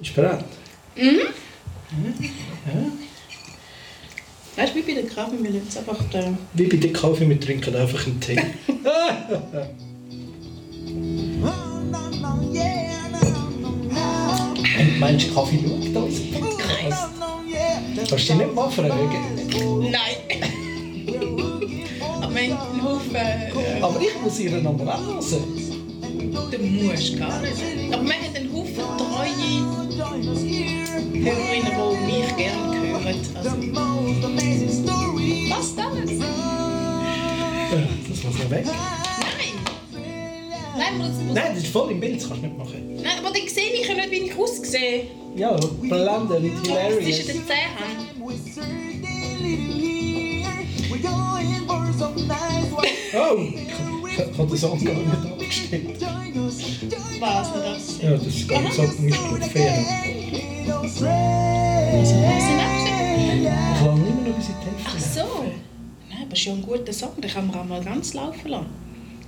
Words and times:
Ist 0.00 0.14
bereit? 0.14 0.44
Mhm. 0.96 1.20
Ja. 2.66 2.92
Weißt 4.56 4.74
du, 4.74 4.78
wie 4.78 4.82
bei 4.82 5.00
der 5.00 5.06
Kaffee, 5.10 5.32
wir 5.42 5.50
nehmen 5.50 5.62
jetzt 5.64 5.78
einfach 5.78 5.98
den... 6.12 6.36
Wie 6.52 6.64
bei 6.66 6.76
dem 6.76 6.92
Kaffee, 6.92 7.28
wir 7.28 7.40
trinken 7.40 7.74
einfach 7.74 8.06
einen 8.06 8.20
Tee. 8.20 8.38
Und 14.78 14.98
meinst 15.00 15.28
du, 15.28 15.34
Kaffee 15.34 15.58
schaut 15.62 15.96
uns? 16.04 16.20
Krass. 16.58 17.08
Kannst 17.96 18.10
du 18.10 18.16
dich 18.16 18.34
nicht 18.34 18.54
mal 18.54 18.70
fragen? 18.70 19.90
Nein! 19.90 20.16
Aber 22.20 22.34
wir 22.34 22.58
haben 22.58 22.70
einen 22.72 22.82
Haufen... 22.84 23.14
Äh, 23.14 23.80
Aber 23.80 24.00
ich 24.00 24.22
muss 24.22 24.38
ihr 24.38 24.50
nochmal 24.60 24.88
anhören. 24.96 25.22
du 26.50 26.58
musst 26.58 27.18
gar 27.18 27.40
nicht. 27.40 27.54
Aber 27.92 28.04
wir 28.04 28.31
Hörerinnen, 30.12 31.72
die 32.06 32.12
mich 32.12 32.36
gerne 32.36 32.76
hören. 32.76 33.18
Also, 33.34 33.50
was 35.50 35.76
das? 35.76 36.10
Ja, 37.70 37.78
Das 38.08 38.24
muss 38.24 38.38
noch 38.38 38.50
weg. 38.50 38.64
Nein! 38.66 39.54
Nein, 40.76 40.98
muss, 40.98 41.08
Nein, 41.34 41.50
das 41.54 41.64
ist 41.64 41.72
voll 41.72 41.90
im 41.92 42.00
Bild, 42.00 42.16
das 42.20 42.28
kannst 42.28 42.42
du 42.42 42.46
nicht 42.46 42.58
machen. 42.58 42.96
Nein, 42.96 43.18
aber 43.18 43.30
dann 43.30 43.48
sehe 43.48 43.72
ich 43.72 43.88
ja 43.88 43.94
nicht, 43.94 44.10
wie 44.10 44.16
ich 44.16 44.36
aussehe. 44.36 45.04
Ja, 45.36 45.56
blenden, 45.80 46.42
nicht 46.42 46.56
Zwischen 46.58 46.76
hilarious. 46.76 47.26
den 47.26 47.46
Zähnen. 47.46 48.22
Oh, 53.14 53.38
ich 54.08 54.18
habe 54.38 54.48
den 54.48 54.56
Song 54.58 54.84
gar 54.84 54.94
nicht 54.94 55.21
abgestellt. 55.52 56.02
Was 57.20 57.52
das? 57.52 58.02
Ja, 58.02 58.10
das 58.12 58.26
ist 58.26 58.48
gut 58.48 59.44
fair. 59.44 59.84
Wieso 60.82 62.16
hast 62.16 62.46
du 62.46 62.52
ihn 62.52 62.60
abgestellt? 62.60 63.18
Ich 63.34 63.42
lasse 63.44 63.84
immer 63.84 64.28
noch 64.28 64.36
bis 64.36 64.46
die 64.46 64.52
Hälfte. 64.52 64.86
Ach 64.86 64.98
so. 64.98 65.44
Nein, 66.08 66.22
aber 66.22 66.32
ist 66.32 66.44
ja 66.44 66.52
ein 66.52 66.62
guter 66.62 66.92
Song, 66.92 67.20
den 67.20 67.30
kann 67.30 67.46
man 67.46 67.56
auch 67.56 67.64
mal 67.64 67.84
ganz 67.84 68.14
laufen 68.14 68.48
lassen. 68.48 68.66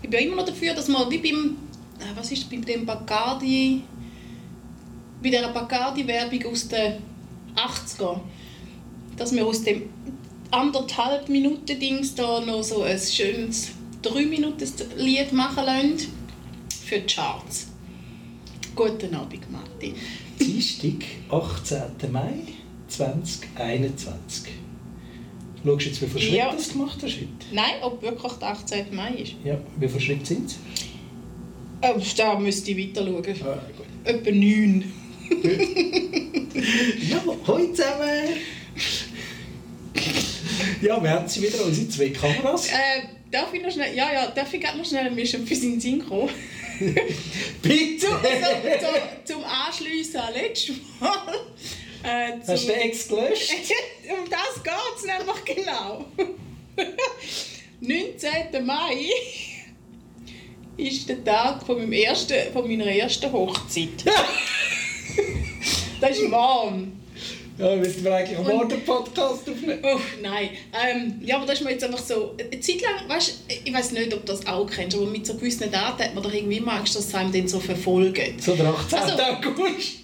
Ich 0.03 0.11
bin 0.11 0.21
ja 0.21 0.27
immer 0.27 0.37
noch 0.37 0.47
dafür, 0.47 0.75
dass 0.75 0.89
man 0.89 1.11
wie 1.11 1.19
beim, 1.19 1.57
äh, 1.99 2.17
was 2.17 2.33
ist 2.33 2.51
bei 2.51 2.57
dem 2.57 2.85
Bacardi, 2.85 3.83
bei 5.23 5.31
dieser 5.31 5.49
Bacardi-Werbung 5.53 6.53
aus 6.53 6.69
den 6.69 6.95
80er, 7.57 8.21
dass 9.17 9.33
wir 9.33 9.47
aus 9.47 9.63
dem 9.63 9.83
anderthalb 10.51 11.29
Minuten 11.29 11.79
Dings 11.79 12.15
da 12.15 12.41
noch 12.41 12.63
so 12.63 12.83
ein 12.83 12.99
schönes 12.99 13.73
3 14.05 14.27
Minuten 14.27 14.67
Lied 14.97 15.33
machen 15.33 15.65
lassen 15.65 15.97
für 16.87 16.99
die 17.01 17.07
Charts. 17.15 17.69
Guten 18.77 19.15
Abend, 19.15 19.51
Matti. 19.51 19.95
Dienstag, 20.39 21.05
18. 21.31 22.13
Mai 22.13 22.33
2021. 22.89 24.53
Schaust 25.65 25.81
du 25.81 25.89
jetzt, 25.89 26.03
wie 26.03 26.07
viele 26.07 26.21
Schritte 26.21 26.37
Ja. 26.37 26.51
du 26.51 26.57
das 26.57 26.69
gemacht 26.73 26.99
hast 27.03 27.17
heute? 27.17 27.29
Nein, 27.53 27.75
ob 27.83 28.03
wirklich 28.03 28.33
der 28.35 28.49
18. 28.49 28.95
Mai 28.95 29.15
ist. 29.15 29.33
Ja, 29.45 29.59
wie 29.79 29.89
viele 29.89 30.01
Schritte 30.01 30.27
sind 30.27 30.51
es? 30.51 30.57
Oh, 31.83 32.01
da 32.17 32.39
müsste 32.39 32.73
ich 32.73 32.79
weiter 32.97 33.07
schauen. 33.07 33.25
Ah, 33.47 33.61
gut. 33.77 33.87
Etwa 34.05 34.31
neun. 34.31 34.85
Ja, 37.09 37.21
hallo 37.47 37.67
zusammen! 37.73 38.29
Ja, 40.83 41.03
wir 41.03 41.11
haben 41.11 41.29
sie 41.29 41.43
wieder, 41.43 41.65
unsere 41.65 41.89
zwei 41.89 42.11
Kameras. 42.11 42.69
Äh, 42.69 43.14
darf 43.35 43.53
ich 43.53 43.63
noch 43.63 43.71
schnell... 43.71 43.95
Ja, 43.95 44.13
ja, 44.13 44.31
darf 44.31 44.53
ich 44.55 44.61
gerade 44.61 44.79
noch 44.79 44.85
schnell... 44.85 45.11
Mir 45.11 45.23
ist 45.23 45.35
etwas 45.35 45.59
in 45.59 45.73
den 45.73 45.81
Sinn 45.81 45.99
gekommen. 45.99 46.31
Bitte! 47.63 48.07
Zum, 48.07 48.19
so, 48.23 48.87
so, 48.87 49.33
zum 49.35 49.45
Anschliessen 49.45 50.21
an 50.21 50.33
letztes 50.33 50.77
Mal. 51.01 51.35
Äh, 52.05 52.41
zum, 52.41 52.55
Hast 52.55 52.69
du 52.69 52.73
den 52.73 52.81
Ex 52.81 53.09
gelöscht? 53.09 53.51
um 54.09 54.31
das 54.31 54.63
geht 54.63 54.75
es 54.97 55.05
nämlich 55.05 55.45
genau. 55.45 56.05
19. 57.81 58.65
Mai 58.65 59.09
ist 60.77 61.09
der 61.09 61.25
Tag 61.25 61.65
von, 61.65 61.79
meinem 61.79 61.93
ersten, 61.93 62.53
von 62.53 62.69
meiner 62.69 62.87
ersten 62.87 63.31
Hochzeit. 63.33 64.05
das 66.01 66.19
ist 66.19 66.31
warm. 66.31 67.04
Ja, 67.57 67.77
müssen 67.77 68.03
wir 68.03 68.15
eigentlich 68.15 68.37
am 68.37 68.45
Morgen 68.45 68.85
Podcast 68.85 69.49
aufnehmen? 69.49 69.79
Oh, 69.83 70.01
nein. 70.21 70.51
Ähm, 70.73 71.21
ja, 71.25 71.37
aber 71.37 71.47
das 71.47 71.61
ist 71.61 71.65
mir 71.65 71.71
jetzt 71.71 71.85
einfach 71.85 72.01
so... 72.01 72.35
Eine 72.39 72.61
Zeit 72.61 72.83
lang, 72.83 73.09
weißt, 73.09 73.45
ich 73.65 73.73
weiß 73.73 73.93
nicht, 73.93 74.13
ob 74.13 74.27
du 74.27 74.33
das 74.33 74.45
auch 74.47 74.67
kennst, 74.67 74.97
aber 74.97 75.07
mit 75.07 75.25
so 75.25 75.35
gewissen 75.35 75.71
Daten 75.71 76.03
hat 76.03 76.15
man 76.15 76.25
doch 76.25 76.33
irgendwie 76.33 76.57
immer 76.57 76.73
Angst, 76.73 76.97
dass 76.97 77.07
es 77.07 77.15
einem 77.15 77.33
dann 77.33 77.47
so 77.47 77.61
verfolgt. 77.61 78.43
So 78.43 78.57
der 78.57 78.67
18. 78.67 78.99
Also- 78.99 79.23
August. 79.23 79.99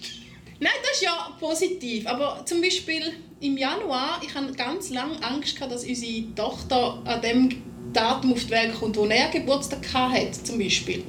Nein, 0.61 0.71
das 0.83 0.91
ist 0.93 1.01
ja 1.01 1.35
positiv. 1.39 2.07
Aber 2.07 2.41
zum 2.45 2.61
Beispiel 2.61 3.01
im 3.41 3.57
Januar, 3.57 4.21
ich 4.23 4.33
hatte 4.33 4.53
ganz 4.53 4.91
lange 4.91 5.21
Angst, 5.21 5.55
gehabt, 5.55 5.73
dass 5.73 5.83
unsere 5.83 6.33
Tochter 6.35 7.01
an 7.03 7.21
dem 7.21 7.49
Datum 7.91 8.33
auf 8.33 8.45
die 8.45 8.51
Welt 8.51 8.73
kommt, 8.79 8.95
wo 8.95 9.05
er 9.07 9.29
Geburtstag 9.29 9.81
hatte, 9.93 10.31
zum 10.43 10.57
Beispiel. 10.59 11.03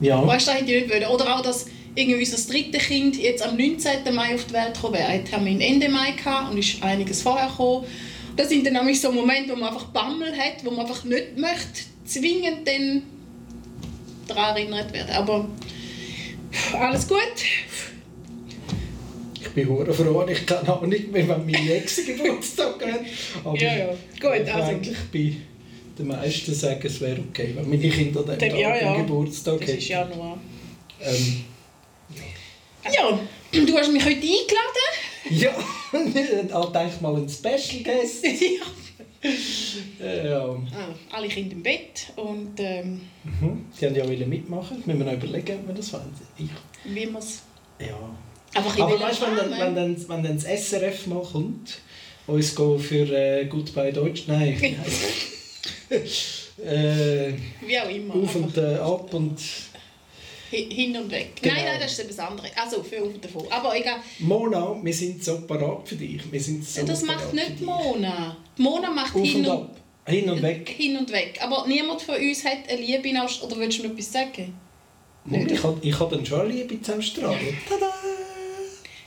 Ja. 0.00 0.26
Weißt 0.26 0.46
du, 0.46 0.52
das 0.52 0.60
hätte 0.60 0.72
ich 0.72 0.82
nicht 0.84 0.94
wollen. 0.94 1.06
Oder 1.10 1.36
auch, 1.36 1.42
dass 1.42 1.66
irgendwie 2.00 2.18
unser 2.20 2.52
drittes 2.52 2.82
Kind 2.86 3.16
jetzt 3.16 3.42
am 3.42 3.56
19. 3.56 4.14
Mai 4.14 4.34
auf 4.34 4.44
die 4.46 4.52
Welt 4.54 4.74
gekommen 4.74 4.94
wäre. 4.94 5.12
Er 5.12 5.24
Termin 5.24 5.60
Ende 5.60 5.88
Mai 5.88 6.12
gehabt 6.12 6.50
und 6.52 6.58
ist 6.58 6.82
einiges 6.82 7.22
vorher 7.22 7.48
gekommen. 7.48 7.84
Das 8.36 8.48
sind 8.48 8.64
dann 8.66 8.72
nämlich 8.74 9.00
so 9.00 9.12
Momente, 9.12 9.52
wo 9.52 9.56
man 9.56 9.68
einfach 9.68 9.86
Bammel 9.86 10.32
hat, 10.36 10.64
wo 10.64 10.70
man 10.70 10.86
einfach 10.86 11.04
nicht 11.04 11.36
möchte, 11.36 11.82
zwingend 12.06 12.66
dann 12.66 13.02
daran 14.26 14.56
erinnert 14.56 14.92
werden. 14.92 15.10
Aber 15.10 15.48
alles 16.78 17.06
gut. 17.06 17.18
Ich 19.42 19.48
bin 19.50 19.68
hure 19.68 19.92
froh, 19.92 20.24
ich 20.30 20.46
kann 20.46 20.66
auch 20.68 20.82
nicht 20.82 21.10
mehr, 21.10 21.26
wenn 21.28 21.44
meine 21.44 21.74
Ex 21.74 22.04
Geburtstag 22.06 22.74
hat. 22.86 23.00
Aber 23.44 23.58
Ja, 23.60 23.76
ja. 23.76 23.86
Gut, 24.20 24.48
also- 24.48 24.70
eigentlich 24.70 24.96
bei 25.12 25.36
den 25.98 26.06
meisten 26.06 26.54
sagen, 26.54 26.80
es 26.84 27.00
wäre 27.00 27.20
okay, 27.28 27.52
wenn 27.56 27.68
meine 27.68 27.88
Kinder 27.90 28.20
an 28.28 28.38
dem 28.38 28.56
Ja, 28.56 28.76
ja. 28.76 28.96
Geburtstag 28.96 29.60
Das 29.60 29.70
ist 29.70 29.90
hätten. 29.90 30.10
Januar. 30.12 30.38
Ähm, 31.02 31.44
Ja, 32.84 33.18
du 33.52 33.78
hast 33.78 33.92
mich 33.92 34.04
heute 34.04 34.16
eingeladen. 34.16 34.86
ja, 35.30 35.50
ich 35.92 36.72
denke 36.72 37.02
mal 37.02 37.16
ein 37.16 37.28
Special 37.28 37.82
Guest. 37.82 38.24
ja. 38.24 38.64
Ja. 40.24 40.44
Ah, 40.74 40.94
alle 41.10 41.28
Kinder 41.28 41.52
im 41.52 41.62
Bett 41.62 42.06
und 42.16 42.58
ähm, 42.58 43.02
Mhm. 43.22 43.66
Sie 43.78 43.84
haben 43.84 43.94
ja 43.94 44.04
wollen 44.06 44.26
mitmachen, 44.26 44.82
müssen 44.86 44.98
wir 44.98 45.04
noch 45.06 45.12
überlegen, 45.12 45.58
ob 45.60 45.66
wir 45.68 45.74
das 45.74 45.92
wollen. 45.92 46.10
Ich, 46.38 46.46
wie 46.84 47.04
man 47.06 47.20
es 47.22 47.42
ja. 47.78 47.98
einfach 48.54 48.74
in 48.78 48.82
Aber 48.82 48.98
weißt 48.98 49.20
du, 49.20 49.26
wenn, 49.26 49.36
dann- 49.36 49.50
wenn, 49.50 49.74
dann- 49.74 50.08
wenn 50.08 50.22
dann 50.22 50.36
das 50.36 50.44
SRF 50.46 51.06
mal 51.08 51.22
kommt, 51.22 51.78
uns 52.26 52.54
go 52.54 52.78
für 52.78 53.04
äh, 53.12 53.44
Goodbye 53.44 53.92
Deutsch, 53.92 54.22
nein, 54.26 54.58
äh, 55.90 57.32
Wie 57.66 57.78
auch 57.78 57.88
immer. 57.90 58.14
auf 58.14 58.34
und 58.36 58.56
äh, 58.56 58.76
ab 58.76 59.12
und 59.12 59.38
hin 60.50 60.96
und 60.96 61.10
weg. 61.10 61.36
Genau. 61.40 61.54
Nein, 61.54 61.64
nein, 61.64 61.80
das 61.80 61.92
ist 61.92 62.00
etwas 62.00 62.18
anderes. 62.18 62.50
Also 62.56 62.82
für 62.82 63.02
und 63.02 63.24
davon. 63.24 63.46
Aber 63.50 63.76
egal. 63.76 63.96
Mona, 64.18 64.76
wir 64.82 64.94
sind 64.94 65.22
so 65.22 65.40
parat 65.42 65.88
für 65.88 65.96
dich. 65.96 66.20
Wir 66.30 66.40
sind 66.40 66.64
so 66.64 66.84
das 66.84 67.02
macht 67.02 67.32
nicht 67.32 67.60
Mona. 67.60 68.36
Die 68.56 68.62
Mona 68.62 68.90
macht 68.90 69.14
Auf 69.14 69.22
hin 69.22 69.46
und 69.46 69.56
und, 69.56 69.70
hin 70.06 70.30
und 70.30 70.42
weg. 70.42 70.68
hin 70.68 70.96
und 70.96 71.10
weg. 71.12 71.38
Aber 71.42 71.66
niemand 71.66 72.02
von 72.02 72.16
uns 72.16 72.44
hat 72.44 72.68
eine 72.68 72.80
Liebe 72.80 73.22
aus... 73.22 73.42
Oder 73.42 73.58
willst 73.58 73.78
du 73.78 73.84
noch 73.84 73.90
etwas 73.92 74.12
sagen? 74.12 74.54
Und 75.24 75.50
ich 75.50 75.62
habe 75.62 75.78
ich 75.82 75.98
hab 75.98 76.10
dann 76.10 76.24
schon 76.26 76.40
eine 76.40 76.52
Liebe 76.52 76.80
zu 76.80 76.96
Australien. 76.96 77.56
Tada! 77.68 77.92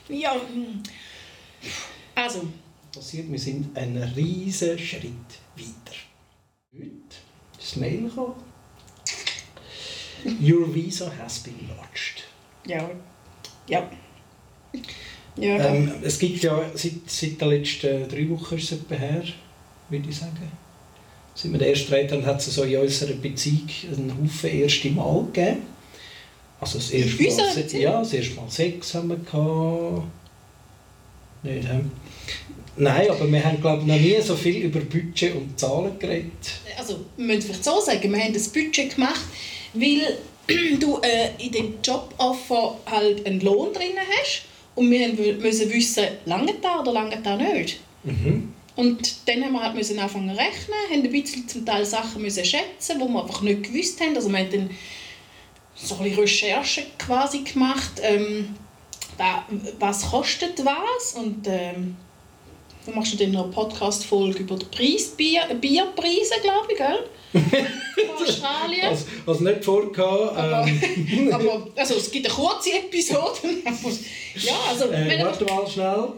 Ja. 0.08 0.32
hm. 0.34 0.82
Also, 2.14 2.42
Passiert, 2.94 3.30
wir 3.30 3.38
sind 3.38 3.76
einen 3.76 4.02
riesen 4.14 4.78
Schritt 4.78 5.12
weiter. 5.56 5.96
Heute 6.72 6.86
ist 7.58 7.72
das 7.72 7.76
Mail 7.76 8.02
gekommen. 8.02 8.34
Your 10.40 10.72
visa 10.74 11.10
has 11.22 11.38
been 11.40 11.54
lodged. 11.68 12.24
ja. 12.66 12.90
Ja. 13.66 13.88
Ja, 15.36 15.56
Ähm, 15.66 15.90
es 16.02 16.18
gibt 16.18 16.42
ja 16.44 16.62
seit, 16.74 16.92
seit 17.08 17.40
den 17.40 17.48
letzten 17.48 18.08
drei 18.08 18.28
Wochen 18.30 18.54
ist 18.56 18.70
es 18.72 18.78
her, 18.98 19.22
würde 19.88 20.08
ich 20.08 20.16
sagen. 20.16 20.36
Seit 21.34 21.50
wir 21.50 21.58
den 21.58 21.68
ersten 21.70 21.92
Reden 21.92 22.18
haben, 22.18 22.26
hat 22.26 22.40
es 22.40 22.54
so 22.54 22.62
in 22.62 22.76
unserer 22.78 23.14
Beziehung 23.14 23.68
einen 23.90 24.12
Haufen 24.22 24.50
erste 24.50 24.90
Mal 24.90 25.24
gegeben. 25.32 25.62
Also 26.60 26.78
das 26.78 26.90
erste 26.90 27.22
Mal, 27.22 27.52
se- 27.52 27.60
Beziehung? 27.62 27.82
ja, 27.82 27.98
das 27.98 28.12
erste 28.12 28.34
Mal 28.36 28.50
Sex 28.50 28.94
haben 28.94 29.08
wir 29.08 29.16
gehabt. 29.16 30.02
Nicht? 31.42 31.68
Nein, 32.76 33.08
aber 33.10 33.30
wir 33.30 33.44
haben 33.44 33.60
glaube 33.60 33.82
ich 33.82 33.86
noch 33.86 33.96
nie 33.96 34.20
so 34.20 34.34
viel 34.34 34.64
über 34.64 34.80
Budget 34.80 35.34
und 35.34 35.58
Zahlen 35.58 35.98
geredet. 35.98 36.32
also, 36.76 37.00
wir 37.16 37.26
müssen 37.26 37.42
vielleicht 37.42 37.64
so 37.64 37.80
sagen, 37.80 38.12
wir 38.12 38.20
haben 38.20 38.32
das 38.32 38.48
Budget 38.48 38.94
gemacht, 38.94 39.20
weil 39.74 40.18
du 40.80 40.98
äh, 41.02 41.30
in 41.38 41.52
dem 41.52 41.74
Joboffer 41.82 42.78
halt 42.86 43.26
einen 43.26 43.40
Lohn 43.40 43.72
drin 43.72 43.96
hast 43.96 44.42
und 44.74 44.90
wir 44.90 45.34
müssen 45.34 45.72
wissen, 45.72 46.04
lange 46.24 46.54
da 46.60 46.80
oder 46.80 46.92
lange 46.92 47.18
da 47.22 47.36
nicht. 47.36 47.80
Mhm. 48.02 48.52
Und 48.76 49.28
dann 49.28 49.44
haben 49.44 49.52
wir 49.52 49.62
halt 49.62 49.76
müssen 49.76 49.98
anfangen 50.00 50.30
zu 50.30 50.36
rechnen, 50.36 50.76
haben 50.90 51.02
ein 51.02 51.12
bisschen 51.12 51.46
zum 51.46 51.64
Teil 51.64 51.86
Sachen 51.86 52.22
müssen 52.22 52.44
schätzen, 52.44 52.98
die 52.98 53.06
wir 53.06 53.22
einfach 53.22 53.40
nicht 53.42 53.62
gewusst 53.62 54.00
haben. 54.00 54.16
Also 54.16 54.30
wir 54.30 54.38
haben 54.38 54.50
dann 54.50 54.70
so 55.76 55.94
ein 55.96 56.02
bisschen 56.02 56.20
Recherche 56.20 56.86
quasi 56.98 57.42
gemacht. 57.42 58.00
Ähm, 58.02 58.56
was 59.78 60.10
kostet 60.10 60.64
was 60.64 61.14
und 61.14 61.46
ähm, 61.46 61.96
du 62.84 62.92
machst 62.92 63.20
dann 63.20 63.30
noch 63.32 63.44
eine 63.44 63.52
Podcast-Folge 63.52 64.40
über 64.40 64.56
die 64.56 64.66
Preis, 64.66 65.08
Bier, 65.16 65.42
Bierpreise, 65.60 66.34
glaube 66.42 66.66
ich, 66.70 66.78
gell? 66.78 67.04
Von 68.06 68.26
Australien. 68.26 68.90
Was, 68.92 69.06
was 69.24 69.40
nicht 69.40 69.64
vorgehabt. 69.64 70.36
Aber, 70.36 70.66
Ähm, 70.66 71.30
aber 71.32 71.66
also, 71.76 71.94
es 71.94 72.10
gibt 72.10 72.26
eine 72.26 72.34
kurze 72.34 72.72
Episode. 72.72 73.38
ja, 74.36 74.54
also, 74.68 74.84
äh, 74.90 75.24
warte 75.24 75.44
mal 75.44 75.66
schnell. 75.66 76.08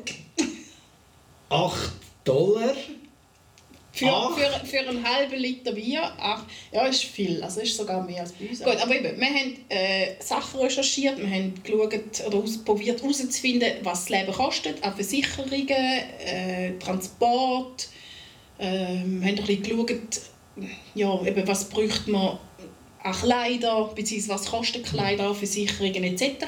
8 1.49 1.93
Dollar. 2.25 2.75
Für, 3.97 4.13
Ach. 4.13 4.37
für, 4.37 4.67
für 4.67 4.79
einen 4.81 5.03
halben 5.03 5.37
Liter 5.37 5.73
Bier, 5.73 6.03
ach, 6.19 6.45
ja, 6.71 6.87
ist 6.87 7.05
viel. 7.05 7.43
Also 7.43 7.63
ist 7.63 7.77
sogar 7.79 8.03
mehr 8.03 8.21
als 8.21 8.33
bei 8.33 8.47
uns. 8.47 8.63
Gut, 8.63 8.77
aber 8.77 8.95
eben, 8.95 9.19
wir 9.19 9.27
haben 9.27 9.57
äh, 9.71 10.23
Sachen 10.23 10.61
recherchiert, 10.61 11.17
wir 11.17 11.31
haben 11.31 11.55
geschaut 11.63 12.27
oder 12.27 12.43
probiert 12.65 13.01
herauszufinden, 13.01 13.73
was 13.83 14.05
das 14.05 14.09
Leben 14.11 14.33
kostet, 14.33 14.85
auch 14.85 14.95
Versicherungen, 14.95 15.69
äh, 15.71 16.79
Transport. 16.79 17.89
Äh, 18.59 18.67
wir 18.67 18.75
haben 18.75 19.23
ein 19.23 19.35
bisschen 19.37 19.63
geschaut, 19.63 20.21
ja, 20.95 21.23
eben, 21.25 21.49
was 21.49 21.65
bräuchte 21.71 22.11
man 22.11 22.39
an 23.03 23.13
Kleider, 23.15 23.91
beziehungsweise 23.95 24.41
was 24.41 24.51
kosten 24.51 24.83
Kleider, 24.83 25.35
Versicherungen 25.35 26.05
etc. 26.05 26.45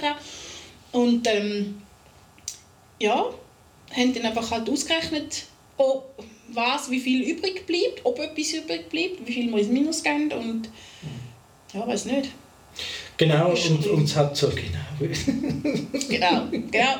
Und 0.93 1.27
ähm, 1.27 1.81
ja, 3.00 3.25
haben 3.97 4.12
dann 4.12 4.27
einfach 4.27 4.50
halt 4.50 4.69
ausgerechnet, 4.69 5.45
ob 5.79 6.23
was, 6.53 6.91
wie 6.91 7.00
viel 7.00 7.23
übrig 7.23 7.67
bleibt, 7.67 8.05
ob 8.05 8.19
etwas 8.19 8.53
übrig 8.53 8.89
bleibt, 8.89 9.27
wie 9.27 9.33
viel 9.33 9.50
wir 9.50 9.59
ins 9.59 9.69
Minus 9.69 10.03
gehen 10.03 10.33
und 10.33 10.69
ja, 11.73 11.87
weiß 11.87 12.06
nicht. 12.06 12.31
Genau, 13.17 13.50
und, 13.50 13.87
und 13.87 14.05
es 14.05 14.17
hat 14.17 14.37
so, 14.37 14.49
genau. 14.49 15.12
Genau, 16.09 16.47
genau. 16.71 16.97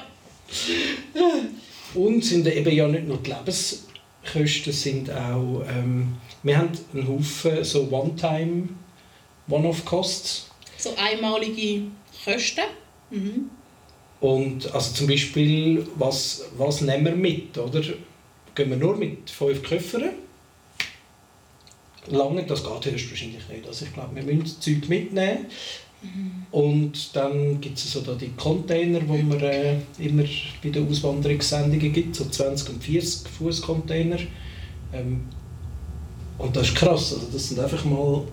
Und 1.95 2.25
sind 2.25 2.47
eben 2.47 2.75
ja 2.75 2.89
nicht 2.89 3.07
nur 3.07 3.19
die 3.19 3.31
Lebenskosten, 3.31 4.73
sind 4.73 5.11
auch, 5.11 5.63
ähm, 5.69 6.17
wir 6.43 6.59
haben 6.59 6.71
einen 6.93 7.09
Haufen 7.09 7.65
so 7.65 7.89
One-Time, 7.91 8.69
One-Off-Costs. 9.49 10.51
So 10.77 10.95
einmalige 10.97 11.85
Kosten. 12.25 12.65
Mhm. 13.11 13.51
Und 14.21 14.75
also 14.75 14.95
zum 14.95 15.07
Beispiel, 15.07 15.87
was, 15.95 16.45
was 16.57 16.81
nehmen 16.81 17.05
wir 17.05 17.17
mit, 17.17 17.57
oder? 17.57 17.83
Gehen 18.59 18.71
wir 18.71 18.77
nur 18.77 18.97
mit 18.97 19.31
fünf 19.31 19.63
Koffern? 19.63 20.11
Lange, 22.09 22.43
das 22.45 22.65
geht 22.65 22.93
höchstwahrscheinlich 22.93 23.49
nicht. 23.49 23.69
Also 23.69 23.85
ich 23.85 23.95
glaube, 23.95 24.17
wir 24.17 24.25
müssen 24.25 24.43
das 24.43 24.59
Zeug 24.59 24.89
mitnehmen. 24.89 25.47
Und 26.51 27.15
dann 27.15 27.61
gibt 27.61 27.79
es 27.79 27.93
so 27.93 28.01
da 28.01 28.15
die 28.15 28.33
Container, 28.37 28.99
die 28.99 29.23
man 29.23 29.39
äh, 29.39 29.77
immer 30.01 30.25
bei 30.61 30.71
den 30.71 30.91
Auswanderungssendungen 30.91 31.93
gibt, 31.93 32.17
so 32.17 32.25
20 32.25 32.71
und 32.71 32.83
40 32.83 33.29
Fuß 33.29 33.63
Container. 33.63 34.19
Ähm, 34.93 35.21
und 36.37 36.57
das 36.57 36.71
ist 36.71 36.75
krass, 36.75 37.15
also 37.15 37.29
das 37.33 37.51
sind 37.51 37.61
einfach 37.61 37.85
mal 37.85 38.25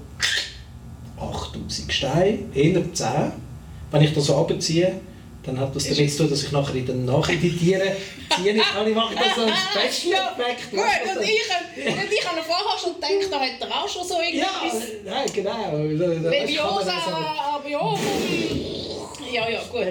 8000 1.20 1.94
Steine, 1.94 2.40
eher 2.56 2.94
10. 2.94 3.08
Wenn 3.92 4.02
ich 4.02 4.14
das 4.14 4.26
so 4.26 4.38
abziehe, 4.38 5.00
dann 5.46 5.60
hat 5.60 5.76
das 5.76 5.84
damit 5.90 6.12
zu 6.12 6.18
tun, 6.20 6.30
dass 6.30 6.44
ich 6.44 6.52
nachher 6.52 6.76
in 6.76 6.86
den 6.86 7.06
Nacheditieren 7.06 7.90
ziehe. 8.36 8.56
Kann 8.56 8.88
ich 8.88 8.96
mache 8.96 9.16
das 9.16 9.36
so 9.36 9.42
als 9.42 9.54
Special-Effekt. 10.00 10.72
Gut, 10.72 10.80
und 10.80 11.24
ich, 11.24 11.88
und 11.88 12.14
ich 12.14 12.28
habe 12.28 12.42
vorher 12.42 12.80
schon 12.82 12.96
gedacht, 12.96 13.32
da 13.32 13.40
hat 13.40 13.62
er 13.62 13.84
auch 13.84 13.88
schon 13.90 14.08
so 14.08 14.16
Ja, 14.16 14.22
irgendwas. 14.24 14.90
nein, 15.06 15.26
genau. 15.34 15.76
Leviosa, 16.30 16.94
aber 17.56 17.70
ja. 17.70 17.98
Ja, 19.32 19.50
ja, 19.50 19.62
gut. 19.70 19.82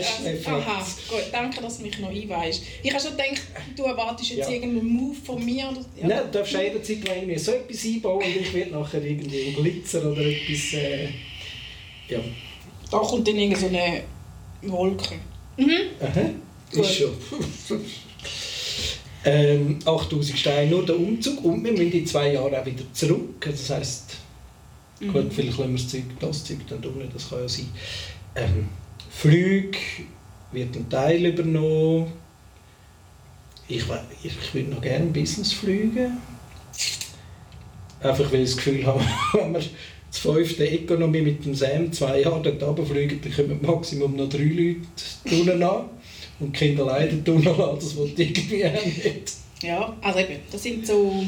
Aha, 0.46 0.86
gut. 1.10 1.24
Danke, 1.30 1.60
dass 1.60 1.76
du 1.76 1.82
mich 1.82 1.98
noch 1.98 2.08
einweist. 2.08 2.62
Ich 2.82 2.90
habe 2.92 3.02
schon 3.02 3.12
gedacht, 3.16 3.42
du 3.76 3.82
erwartest 3.84 4.30
jetzt 4.30 4.48
Ja. 4.48 4.54
irgendeinen 4.54 4.88
Move 4.88 5.16
von 5.24 5.44
mir. 5.44 5.68
Oder, 5.70 5.80
ja. 6.00 6.06
Nein, 6.06 6.18
du 6.30 6.38
darfst 6.38 6.52
jederzeit 6.54 7.04
noch 7.04 7.14
irgendwie 7.14 7.38
so 7.38 7.52
etwas 7.52 7.84
einbauen 7.84 8.22
und 8.24 8.36
ich 8.40 8.54
werde 8.54 8.70
nachher 8.70 9.02
irgendwie 9.02 9.42
einen 9.46 9.54
Glitzer 9.56 9.98
oder 10.10 10.22
etwas... 10.22 10.72
Äh, 10.74 11.08
ja. 12.08 12.20
Da 12.90 12.98
kommt 12.98 13.26
dann 13.28 13.36
irgend 13.36 13.58
so 13.58 13.66
eine 13.66 14.02
Wolke. 14.62 15.14
Mhm. 15.56 15.70
Aha. 16.00 16.30
Gut. 16.72 16.84
Ist 16.84 16.94
schon. 16.96 17.12
ähm, 19.24 19.78
8000 19.84 20.38
Steine, 20.38 20.70
nur 20.70 20.84
der 20.84 20.96
Umzug 20.96 21.44
und 21.44 21.64
wir 21.64 21.72
müssen 21.72 21.92
in 21.92 22.06
zwei 22.06 22.32
Jahren 22.32 22.54
auch 22.54 22.66
wieder 22.66 22.84
zurück. 22.92 23.40
Das 23.40 23.70
heisst, 23.70 24.16
Mhm. 25.00 25.12
gut, 25.12 25.32
vielleicht 25.32 25.58
lassen 25.58 25.72
wir 25.72 25.78
das 25.78 25.88
Zeug, 25.88 26.04
das 26.20 26.44
Zeug 26.44 26.58
dann 26.68 26.84
unten, 26.84 27.10
das 27.12 27.28
kann 27.28 27.40
ja 27.40 27.48
sein. 27.48 27.68
Ähm, 28.36 28.68
Flüge 29.10 29.78
wird 30.52 30.76
ein 30.76 30.88
Teil 30.88 31.26
übernommen. 31.26 32.12
Ich, 33.66 33.84
ich, 34.22 34.54
würde 34.54 34.70
noch 34.70 34.82
gerne 34.82 35.06
Business 35.06 35.52
fliegen. 35.52 36.18
Einfach 38.00 38.30
weil 38.30 38.42
ich 38.42 38.50
das 38.50 38.56
Gefühl 38.56 38.84
habe, 38.86 39.00
wenn 39.32 39.56
das 40.14 40.20
fünfte 40.20 40.68
Economy 40.68 41.22
mit 41.22 41.44
dem 41.44 41.54
Sam 41.54 41.92
zwei 41.92 42.20
Jahre 42.20 42.40
dort 42.40 42.62
runterfliegen, 42.62 43.20
dann 43.20 43.32
kommen 43.32 43.58
Maximum 43.62 44.14
noch 44.14 44.28
drei 44.28 44.44
Leute 44.44 44.80
unten 45.24 45.62
an. 45.62 45.84
Und 46.40 46.54
die 46.54 46.58
Kinder 46.58 46.84
leiden 46.86 47.24
unten 47.26 47.48
an, 47.48 47.74
das 47.74 47.96
will 47.96 48.12
ich 48.16 48.20
irgendwie 48.20 48.64
auch 48.64 48.84
nicht. 48.84 49.32
Ja, 49.62 49.96
also 50.00 50.18
eben, 50.20 50.36
das 50.50 50.62
sind 50.62 50.86
so... 50.86 51.24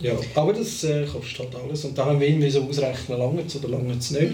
Ja, 0.00 0.12
aber 0.34 0.52
das 0.52 0.84
äh, 0.84 1.06
kostet 1.06 1.38
halt 1.38 1.54
alles. 1.54 1.84
Und 1.86 1.96
da 1.96 2.04
haben 2.04 2.20
wir 2.20 2.28
irgendwie 2.28 2.50
so 2.50 2.62
ausrechnen, 2.62 3.18
lange 3.18 3.42
es 3.42 3.56
oder 3.56 3.68
lange 3.68 3.94
es 3.94 4.10
nicht. 4.10 4.32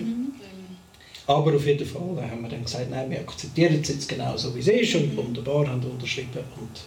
Aber 1.28 1.54
auf 1.54 1.64
jeden 1.64 1.86
Fall 1.86 2.28
haben 2.28 2.42
wir 2.42 2.48
dann 2.48 2.64
gesagt, 2.64 2.90
nein, 2.90 3.08
wir 3.08 3.20
akzeptieren 3.20 3.78
es 3.80 3.88
jetzt 3.88 4.08
genau 4.08 4.36
so, 4.36 4.52
wie 4.56 4.58
es 4.58 4.66
ist. 4.66 4.96
Und 4.96 5.16
wunderbar, 5.16 5.68
haben 5.68 5.80
unterschrieben. 5.84 6.40
Und 6.60 6.80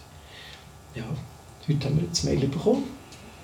ja, 0.94 1.04
heute 1.66 1.86
haben 1.86 1.96
wir 1.98 2.08
das 2.08 2.24
Mail 2.24 2.40
bekommen. 2.40 2.84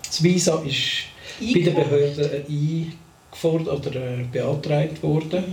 Das 0.04 0.22
Visa 0.22 0.62
ist 0.66 1.04
bei 1.40 1.60
den 1.60 1.74
Behörden 1.74 2.24
äh, 2.24 2.42
eingefordert 3.32 3.86
oder 3.86 3.96
äh, 3.96 4.24
beantragt 4.30 5.02
worden. 5.02 5.44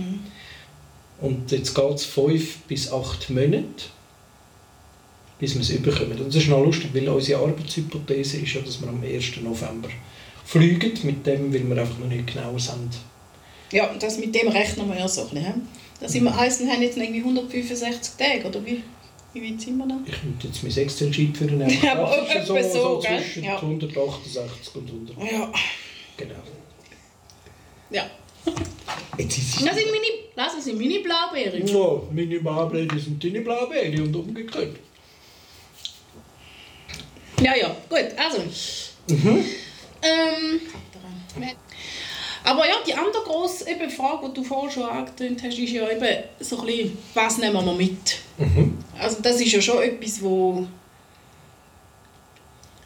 Mhm. 1.20 1.26
Und 1.26 1.50
jetzt 1.50 1.74
geht 1.74 1.94
es 1.94 2.04
fünf 2.04 2.58
bis 2.60 2.90
acht 2.92 3.28
Monate, 3.30 3.64
bis 5.38 5.54
wir 5.54 5.62
es 5.62 5.70
überkommen. 5.70 6.18
Und 6.18 6.28
das 6.28 6.36
ist 6.36 6.48
noch 6.48 6.64
lustig, 6.64 6.90
weil 6.94 7.08
unsere 7.08 7.42
Arbeitshypothese 7.42 8.38
ist 8.38 8.54
ja, 8.54 8.60
dass 8.60 8.80
wir 8.80 8.88
am 8.88 9.02
1. 9.02 9.36
November 9.42 9.88
fliegen, 10.44 10.92
mit 11.02 11.26
dem, 11.26 11.52
weil 11.52 11.68
wir 11.68 11.80
einfach 11.80 11.98
noch 11.98 12.06
nicht 12.06 12.32
genauer 12.32 12.58
sind. 12.58 12.98
Ja, 13.70 13.94
das 13.98 14.18
mit 14.18 14.34
dem 14.34 14.48
rechnen 14.48 14.88
wir 14.88 14.98
ja 14.98 15.08
so 15.08 15.22
ein 15.22 15.28
bisschen. 15.30 15.68
Das 16.00 16.12
sind 16.12 16.24
wir, 16.24 16.34
heisst, 16.34 16.60
wir 16.60 16.72
haben 16.72 16.82
jetzt 16.82 16.96
irgendwie 16.96 17.20
165 17.20 18.14
Tage, 18.16 18.48
oder 18.48 18.64
wie? 18.64 18.82
Wie 19.32 19.42
weit 19.52 19.60
sind 19.60 19.76
wir 19.76 19.86
da? 19.86 19.96
Ich 20.06 20.24
möchte 20.24 20.48
jetzt 20.48 20.62
mein 20.64 20.76
Excel-Sheet 20.76 21.36
für 21.36 21.44
den 21.44 21.60
Ja, 21.82 21.92
aber 21.92 22.28
etwa 22.28 22.62
so, 22.62 22.98
gell? 22.98 23.22
zwischen 23.22 23.44
Ja. 23.44 23.56
168 23.56 24.74
und 24.74 24.88
100. 24.88 25.32
Ja. 25.32 25.52
Genau. 26.16 26.34
Ja. 27.90 28.10
Jetzt 29.18 29.38
ist 29.38 29.66
Das 29.66 29.76
sind 29.76 29.90
meine, 29.90 30.06
das 30.34 30.64
sind 30.64 30.78
meine 30.78 31.00
Blaubeeren. 31.00 31.66
Ja, 31.66 32.02
meine 32.12 32.40
Blaubeere 32.40 32.98
sind 32.98 33.22
deine 33.22 33.40
Blaubeere 33.40 34.02
und 34.02 34.16
umgekehrt. 34.16 34.76
Ja, 37.42 37.56
ja, 37.56 37.74
gut, 37.88 38.06
also. 38.16 38.42
Ähm, 40.02 40.60
aber 42.44 42.66
ja, 42.66 42.74
die 42.86 42.94
andere 42.94 43.22
grosse 43.22 43.68
eben 43.68 43.90
Frage, 43.90 44.28
die 44.28 44.34
du 44.34 44.44
vorher 44.44 44.70
schon 44.70 44.84
angetönt 44.84 45.42
hast, 45.42 45.58
ist 45.58 45.72
ja 45.72 45.90
eben 45.90 46.24
so 46.40 46.60
ein 46.60 46.66
bisschen, 46.66 46.98
was 47.14 47.38
nehmen 47.38 47.64
wir 47.64 47.74
mit? 47.74 48.18
Also 48.98 49.18
das 49.22 49.40
ist 49.40 49.52
ja 49.52 49.60
schon 49.60 49.82
etwas, 49.82 50.22
wo 50.22 50.66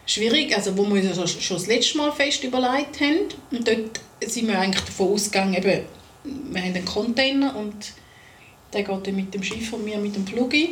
schwierig, 0.07 0.55
also 0.55 0.77
wo 0.77 0.85
wir 0.85 1.03
uns 1.03 1.17
ja 1.17 1.27
schon 1.27 1.57
das 1.57 1.67
letzte 1.67 1.99
Mal 1.99 2.13
fest 2.13 2.43
überlegt 2.45 3.01
haben. 3.01 3.29
Und 3.51 3.67
dort 3.67 4.01
sind 4.29 4.49
wir 4.49 4.59
eigentlich 4.59 4.85
davon 4.85 5.13
ausgegangen, 5.13 5.55
eben, 5.55 5.85
wir 6.25 6.63
haben 6.63 6.75
einen 6.75 6.85
Container 6.85 7.55
und 7.57 7.93
der 8.73 8.83
geht 8.83 9.07
dann 9.07 9.17
mit 9.17 9.33
dem 9.33 9.43
Schiff 9.43 9.73
und 9.73 9.87
wir 9.87 9.99
mit 9.99 10.17
dem 10.17 10.27
Flug 10.27 10.53
ein. 10.55 10.69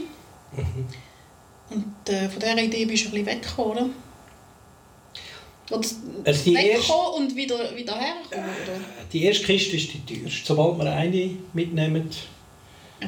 Und 1.70 2.08
äh, 2.08 2.28
von 2.28 2.40
dieser 2.40 2.62
Idee 2.62 2.84
bist 2.84 3.04
du 3.04 3.08
ein 3.08 3.12
bisschen 3.12 3.26
weggekommen, 3.26 3.70
oder? 3.70 3.90
Oder 5.70 5.88
Also 6.24 6.44
die 6.44 6.54
erste, 6.54 6.92
und 6.92 7.34
wieder, 7.34 7.74
wieder 7.76 7.98
hergekommen, 7.98 8.50
oder? 8.62 8.80
die 9.12 9.24
erste 9.24 9.44
Kiste 9.44 9.76
ist 9.76 9.90
die 9.94 10.14
teuerste. 10.14 10.40
Sobald 10.44 10.78
wir 10.78 10.92
eine 10.92 11.30
mitnehmen, 11.54 12.10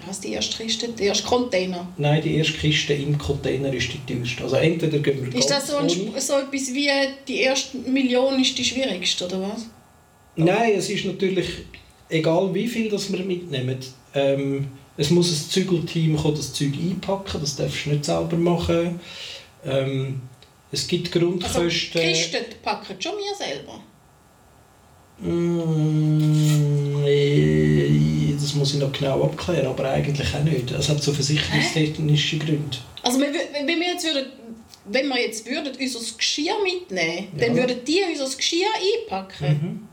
Was 0.06 0.20
die 0.20 0.32
erste 0.32 0.56
Kiste? 0.56 0.88
Der 0.88 1.06
erste 1.08 1.26
Container? 1.26 1.86
nein, 1.98 2.22
die 2.22 2.36
erste 2.36 2.54
Kiste 2.54 2.94
im 2.94 3.18
Container 3.18 3.72
ist 3.72 3.90
die 3.92 4.14
teuerste. 4.14 4.44
Also 4.44 4.56
entweder 4.56 4.98
gehen 4.98 5.24
wir 5.24 5.38
Ist 5.38 5.50
das 5.50 5.66
so, 5.66 5.76
ein, 5.76 5.88
so 5.88 6.38
etwas 6.38 6.72
wie 6.72 6.90
die 7.28 7.40
erste 7.40 7.76
Million 7.78 8.40
ist 8.40 8.56
die 8.56 8.64
schwierigste, 8.64 9.26
oder 9.26 9.42
was? 9.42 9.66
Nein, 10.36 10.72
es 10.76 10.88
ist 10.90 11.04
natürlich 11.04 11.46
egal, 12.08 12.52
wie 12.54 12.66
viel 12.68 12.88
das 12.90 13.12
wir 13.12 13.24
mitnehmen. 13.24 13.78
Ähm, 14.14 14.68
es 14.96 15.10
muss 15.10 15.30
ein 15.30 15.50
Zügelteam 15.50 16.16
kommen, 16.16 16.36
das 16.36 16.52
Zeug 16.52 16.72
einpacken, 16.74 17.40
das 17.40 17.56
darfst 17.56 17.86
du 17.86 17.90
nicht 17.90 18.04
selber 18.04 18.36
machen. 18.36 19.00
Ähm, 19.64 20.20
es 20.70 20.86
gibt 20.86 21.14
Also 21.14 21.26
Grundkosten. 21.26 22.00
Kisten 22.00 22.44
die 22.50 22.56
packen 22.62 22.96
schon 23.00 23.12
wir 23.12 23.34
selber. 23.36 23.80
Mm, 27.04 28.34
das 28.40 28.54
muss 28.54 28.74
ich 28.74 28.80
noch 28.80 28.92
genau 28.92 29.22
abklären, 29.24 29.66
aber 29.66 29.88
eigentlich 29.90 30.34
auch 30.34 30.42
nicht. 30.44 30.70
Es 30.70 30.88
hat 30.88 31.02
so 31.02 31.12
versicherungstechnische 31.12 32.38
Gründe. 32.38 32.76
Also 33.02 33.20
wenn 33.20 33.32
wir, 33.32 33.40
wenn 33.66 33.80
wir 33.80 33.88
jetzt 33.88 34.04
würden, 34.04 34.26
wenn 34.86 35.08
wir 35.08 35.20
jetzt 35.20 35.46
würden 35.48 35.72
unser 35.78 36.16
Geschirr 36.16 36.54
mitnehmen, 36.62 37.28
Ja. 37.36 37.46
dann 37.46 37.56
würden 37.56 37.76
die 37.86 38.00
unser 38.10 38.36
Geschirr 38.36 38.66
einpacken. 39.08 39.48
Mhm. 39.48 39.88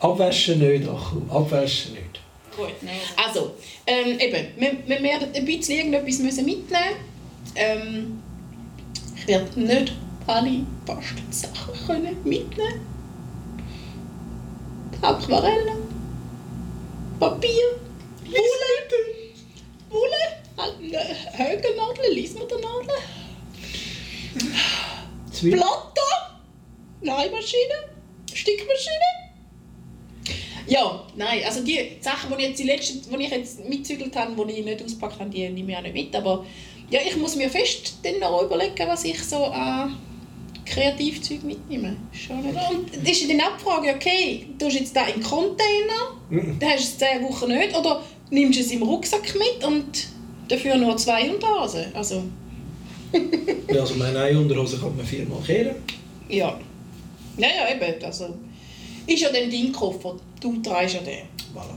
Abwaschen 0.00 0.58
nicht, 0.58 0.88
Achel. 0.88 1.22
Abwaschen 1.28 1.92
nicht. 1.94 2.20
Gut. 2.56 2.72
Also, 3.16 3.54
ähm, 3.86 4.18
eben, 4.18 4.48
wir, 4.56 4.72
wir 4.86 5.02
werden 5.02 5.28
ein 5.34 5.44
bisschen 5.44 5.78
irgendetwas 5.78 6.18
müssen 6.18 6.44
mitnehmen 6.44 6.96
ähm, 7.54 8.20
Ich 9.16 9.26
werde 9.28 9.60
nicht 9.60 9.92
alle 10.26 10.62
Bastelsachen 10.84 11.74
können 11.86 12.16
mitnehmen 12.24 12.80
Aquarelle, 15.00 15.76
Papier, 17.20 17.78
Wolle, 18.24 18.40
Wolle, 19.90 20.96
Högennadel, 21.32 22.12
Liesmutternadel, 22.14 22.88
Zwiebeln. 25.32 25.62
Platte, 25.62 26.00
Nähmaschine, 27.00 27.78
Stickmaschine. 28.38 29.08
Ja, 30.66 31.02
nein, 31.16 31.40
also 31.46 31.64
die 31.64 31.78
Sachen, 32.00 32.30
die 32.36 32.42
ich 32.42 32.48
jetzt, 32.48 32.58
die 32.60 32.64
letzten, 32.64 33.18
die 33.18 33.24
ich 33.24 33.30
jetzt 33.30 33.68
mitzügelt 33.68 34.14
habe, 34.14 34.46
die 34.46 34.52
ich 34.60 34.64
nicht 34.64 34.82
ausgepackt 34.84 35.18
habe, 35.18 35.30
die 35.30 35.48
nehme 35.48 35.72
ich 35.72 35.76
auch 35.78 35.82
nicht 35.82 35.94
mit. 35.94 36.14
Aber 36.14 36.44
ja, 36.90 37.00
ich 37.06 37.16
muss 37.16 37.36
mir 37.36 37.48
fest 37.48 37.94
dann 38.02 38.18
noch 38.20 38.42
überlegen, 38.42 38.86
was 38.86 39.04
ich 39.04 39.18
so 39.24 39.44
an 39.46 39.96
Kreativzeug 40.66 41.42
mitnehme. 41.42 41.96
Schon 42.12 42.42
nicht. 42.42 42.54
Und 42.70 43.08
ist 43.08 43.30
dann 43.30 43.40
auch 43.40 43.56
die 43.58 43.64
Frage, 43.64 43.94
okay, 43.96 44.46
du 44.58 44.66
hast 44.66 44.74
jetzt 44.74 44.94
da 44.94 45.06
in 45.06 45.14
den 45.14 45.22
Container, 45.22 46.18
Mhm. 46.30 46.58
dann 46.60 46.68
hast 46.70 47.00
du 47.00 47.04
es 47.06 47.10
10 47.12 47.22
Wochen 47.22 47.48
nicht, 47.48 47.74
oder 47.74 48.02
nimmst 48.30 48.58
du 48.58 48.62
es 48.62 48.70
im 48.70 48.82
Rucksack 48.82 49.34
mit 49.34 49.64
und 49.66 50.06
dafür 50.48 50.76
nur 50.76 50.94
zwei 50.98 51.30
Unterhosen. 51.30 51.86
Also, 51.94 52.24
Ja, 53.72 53.80
also 53.80 53.94
meine 53.94 54.18
eine 54.20 54.38
Unterhose 54.38 54.76
kann 54.78 54.94
man 54.94 55.06
viermal 55.06 55.40
kehren. 55.46 55.76
ja. 56.28 56.60
Ja, 57.38 57.48
ja, 57.48 57.74
eben. 57.74 58.04
Also, 58.04 58.36
ist 59.06 59.22
ja 59.22 59.30
dann 59.32 59.50
dein 59.50 59.72
Koffer, 59.72 60.16
du 60.40 60.60
trägst 60.60 60.96
ja 60.96 61.00
den. 61.00 61.24
Voilà. 61.54 61.76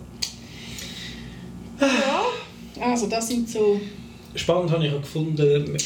Ja. 1.79 2.25
Also, 2.79 3.07
das 3.07 3.27
sind 3.27 3.49
so... 3.49 3.79
Spannend 4.35 4.71
habe 4.71 4.85
ich 4.87 4.93
auch 4.93 5.01
gefunden, 5.01 5.77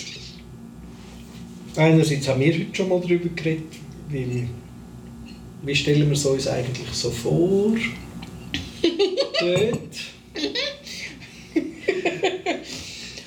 einerseits 1.76 2.28
haben 2.28 2.40
wir 2.40 2.54
heute 2.54 2.68
schon 2.74 2.90
mal 2.90 3.02
darüber 3.02 3.30
geredet, 3.30 3.74
wie, 4.10 4.48
wie 5.64 5.76
stellen 5.76 6.06
wir 6.06 6.14
es 6.14 6.26
uns 6.26 6.48
eigentlich 6.48 6.88
so 6.92 7.10
vor, 7.10 7.76
dort. 9.42 9.96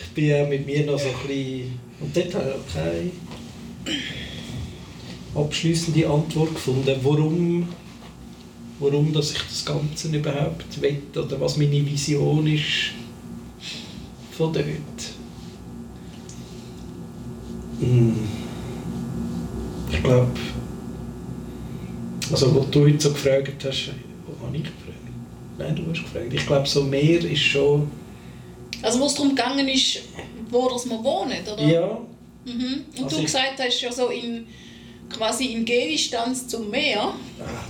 Ich 0.00 0.14
bin 0.14 0.24
ja 0.24 0.46
mit 0.46 0.66
mir 0.66 0.86
noch 0.86 0.98
so 0.98 1.08
ein 1.08 1.14
bisschen, 1.26 1.78
und 2.00 2.16
dort 2.16 2.34
habe 2.34 2.54
ich 2.66 2.74
keine 2.74 3.10
abschließende 5.35 6.08
Antwort 6.08 6.54
gefunden, 6.54 6.97
warum, 7.02 7.68
warum 8.80 9.12
dass 9.12 9.32
ich 9.32 9.38
das 9.42 9.64
Ganze 9.64 10.08
überhaupt 10.08 10.80
will 10.80 11.02
oder 11.16 11.40
was 11.40 11.56
meine 11.56 11.85
Vision 11.85 12.47
ist 12.47 12.92
von 14.32 14.52
dort. 14.52 14.64
Hm. 17.80 18.14
Ich 19.90 20.02
glaube, 20.02 20.28
also 22.30 22.54
was 22.56 22.70
du 22.70 22.80
heute 22.85 23.00
so 23.00 23.11
gefragt 23.12 23.64
hast, 23.64 23.90
wo 24.26 24.47
habe 24.47 24.56
ich 24.56 24.62
gefragt? 24.64 24.85
Nein, 25.58 25.76
du 25.76 25.82
hast 25.90 26.02
gefragt. 26.04 26.32
Ich 26.32 26.47
glaube, 26.47 26.66
so 26.68 26.82
mehr 26.85 27.25
ist 27.25 27.40
schon, 27.40 27.90
Also, 28.82 29.00
wo 29.00 29.06
es 29.06 29.14
darum 29.14 29.30
gegangen 29.30 29.66
ist, 29.68 30.00
wo 30.50 30.68
das 30.68 30.88
wir 30.88 31.02
wohnen, 31.02 31.38
oder? 31.52 31.62
ja, 31.66 31.99
Mhm. 32.44 32.85
Und 32.97 33.04
Also 33.04 33.16
du 33.16 33.23
ich- 33.23 33.26
gesagt 33.26 33.58
hast, 33.58 33.80
ja 33.82 33.92
so 33.92 34.06
in, 34.08 34.47
quasi 35.10 35.46
in 35.46 35.64
Gehdistanz 35.64 36.46
zum 36.46 36.70
Meer. 36.70 37.00
ah, 37.00 37.14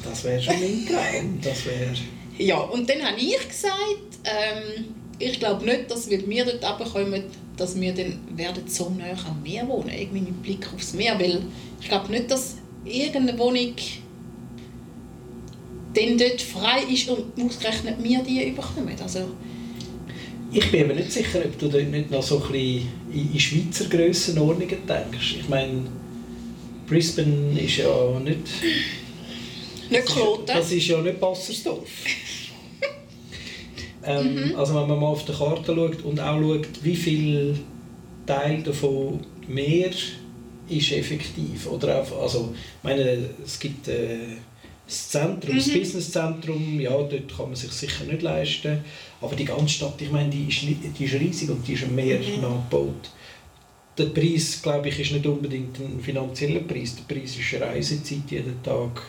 das 0.05 0.25
wäre 0.25 0.43
schon 0.43 0.55
mein 0.61 0.87
Traum. 0.87 1.39
Das 1.43 1.65
wäre, 1.65 1.93
Ja, 2.39 2.59
und 2.59 2.89
dann 2.89 3.03
habe 3.03 3.21
ich 3.21 3.49
gesagt, 3.49 4.19
ähm, 4.25 4.87
ich 5.19 5.39
glaube 5.39 5.65
nicht, 5.65 5.91
dass 5.91 6.09
wenn 6.11 6.29
wir 6.29 6.45
dort 6.45 6.65
runterkommen, 6.65 7.25
dass 7.57 7.79
wir 7.81 7.93
dann 7.93 8.19
werden 8.37 8.63
so 8.67 8.91
nah 8.91 9.11
am 9.29 9.43
Meer 9.43 9.67
wohnen, 9.69 9.91
irgendwie 9.91 10.21
mit 10.21 10.43
Blick 10.43 10.69
aufs 10.73 10.95
Meer, 10.95 11.19
weil 11.19 11.43
ich 11.81 11.89
glaube 11.89 12.11
nicht, 12.11 12.31
dass 12.31 12.57
irgendeine 12.85 13.39
Wohnung 13.39 13.75
dann 15.95 16.19
dort 16.19 16.41
frei 16.41 16.83
ist 16.93 17.09
und 17.09 17.45
ausgerechnet 17.45 17.97
wir 18.03 18.23
die 18.23 18.49
überkommen. 18.49 18.95
Also, 19.03 19.31
ich 20.53 20.71
bin 20.71 20.85
aber 20.85 20.95
nicht 20.95 21.13
sicher, 21.13 21.41
ob 21.45 21.59
du 21.59 21.69
dort 21.69 21.89
nicht 21.89 22.11
noch 22.11 22.23
so 22.23 22.37
ein 22.37 22.53
bisschen 22.53 22.89
in, 23.13 23.33
in 23.33 23.41
Schweizer 23.41 23.85
Grössenordnungen 23.87 24.87
denkst. 24.87 25.37
Ich 25.41 25.49
meine, 25.49 25.83
Brisbane 26.89 27.61
ist 27.61 27.79
ja 27.79 28.21
nicht... 28.21 28.39
nicht 29.91 30.07
Kloten. 30.07 30.47
Das 30.47 30.73
ist 30.73 30.87
ja 30.87 31.01
nicht 31.01 31.21
Bassersdorf. 31.21 31.89
ähm, 34.05 34.55
Also 34.57 34.75
wenn 34.75 34.89
man 34.89 34.99
mal 34.99 35.07
auf 35.07 35.25
die 35.25 35.33
Karte 35.33 35.75
schaut 35.75 36.03
und 36.03 36.21
auch 36.21 36.41
schaut, 36.41 36.69
wie 36.83 36.97
viel 36.97 37.59
Teil 38.27 38.63
davon 38.63 39.21
mehr 39.47 39.91
ist 40.69 40.93
effektiv. 40.93 41.67
Oder 41.67 42.03
auch, 42.03 42.23
also, 42.23 42.55
ich 42.55 42.85
meine, 42.85 43.31
es 43.45 43.59
gibt 43.59 43.89
äh, 43.89 44.19
das 44.87 45.11
Zentrum, 45.11 45.57
das 45.57 45.69
Businesszentrum, 45.69 46.81
ja, 46.81 46.91
dort 46.91 47.37
kann 47.37 47.47
man 47.47 47.57
sich 47.57 47.71
sicher 47.71 48.05
nicht 48.05 48.23
leisten. 48.23 48.79
Aber 49.21 49.35
die 49.35 49.45
ganze 49.45 49.69
Stadt, 49.69 50.01
ich 50.01 50.11
meine, 50.11 50.31
die 50.31 50.49
ist, 50.49 50.63
die 50.63 51.05
ist 51.05 51.15
riesig 51.15 51.51
und 51.51 51.67
die 51.67 51.73
ist 51.73 51.85
am 51.85 51.95
Meer 51.95 52.19
nachgebaut. 52.19 53.11
Der 53.99 54.07
Preis, 54.07 54.63
glaube 54.63 54.89
ich, 54.89 55.01
ist 55.01 55.11
nicht 55.13 55.27
unbedingt 55.27 55.79
ein 55.81 56.01
finanzieller 56.01 56.61
Preis. 56.61 56.95
Der 56.95 57.13
Preis 57.13 57.37
ist 57.37 57.55
eine 57.55 57.67
Reisezeit 57.67 58.31
jeden 58.31 58.63
Tag 58.63 59.03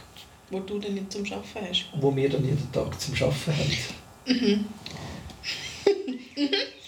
Wo 0.50 0.60
du 0.62 0.80
dann 0.80 0.96
nicht 0.96 1.12
zum 1.12 1.24
Arbeiten 1.26 1.68
hast. 1.70 1.86
wo 2.02 2.16
wir 2.16 2.28
dann 2.30 2.44
jeden 2.44 2.72
Tag 2.72 3.00
zum 3.00 3.14
Arbeiten 3.14 3.54
haben. 4.28 4.66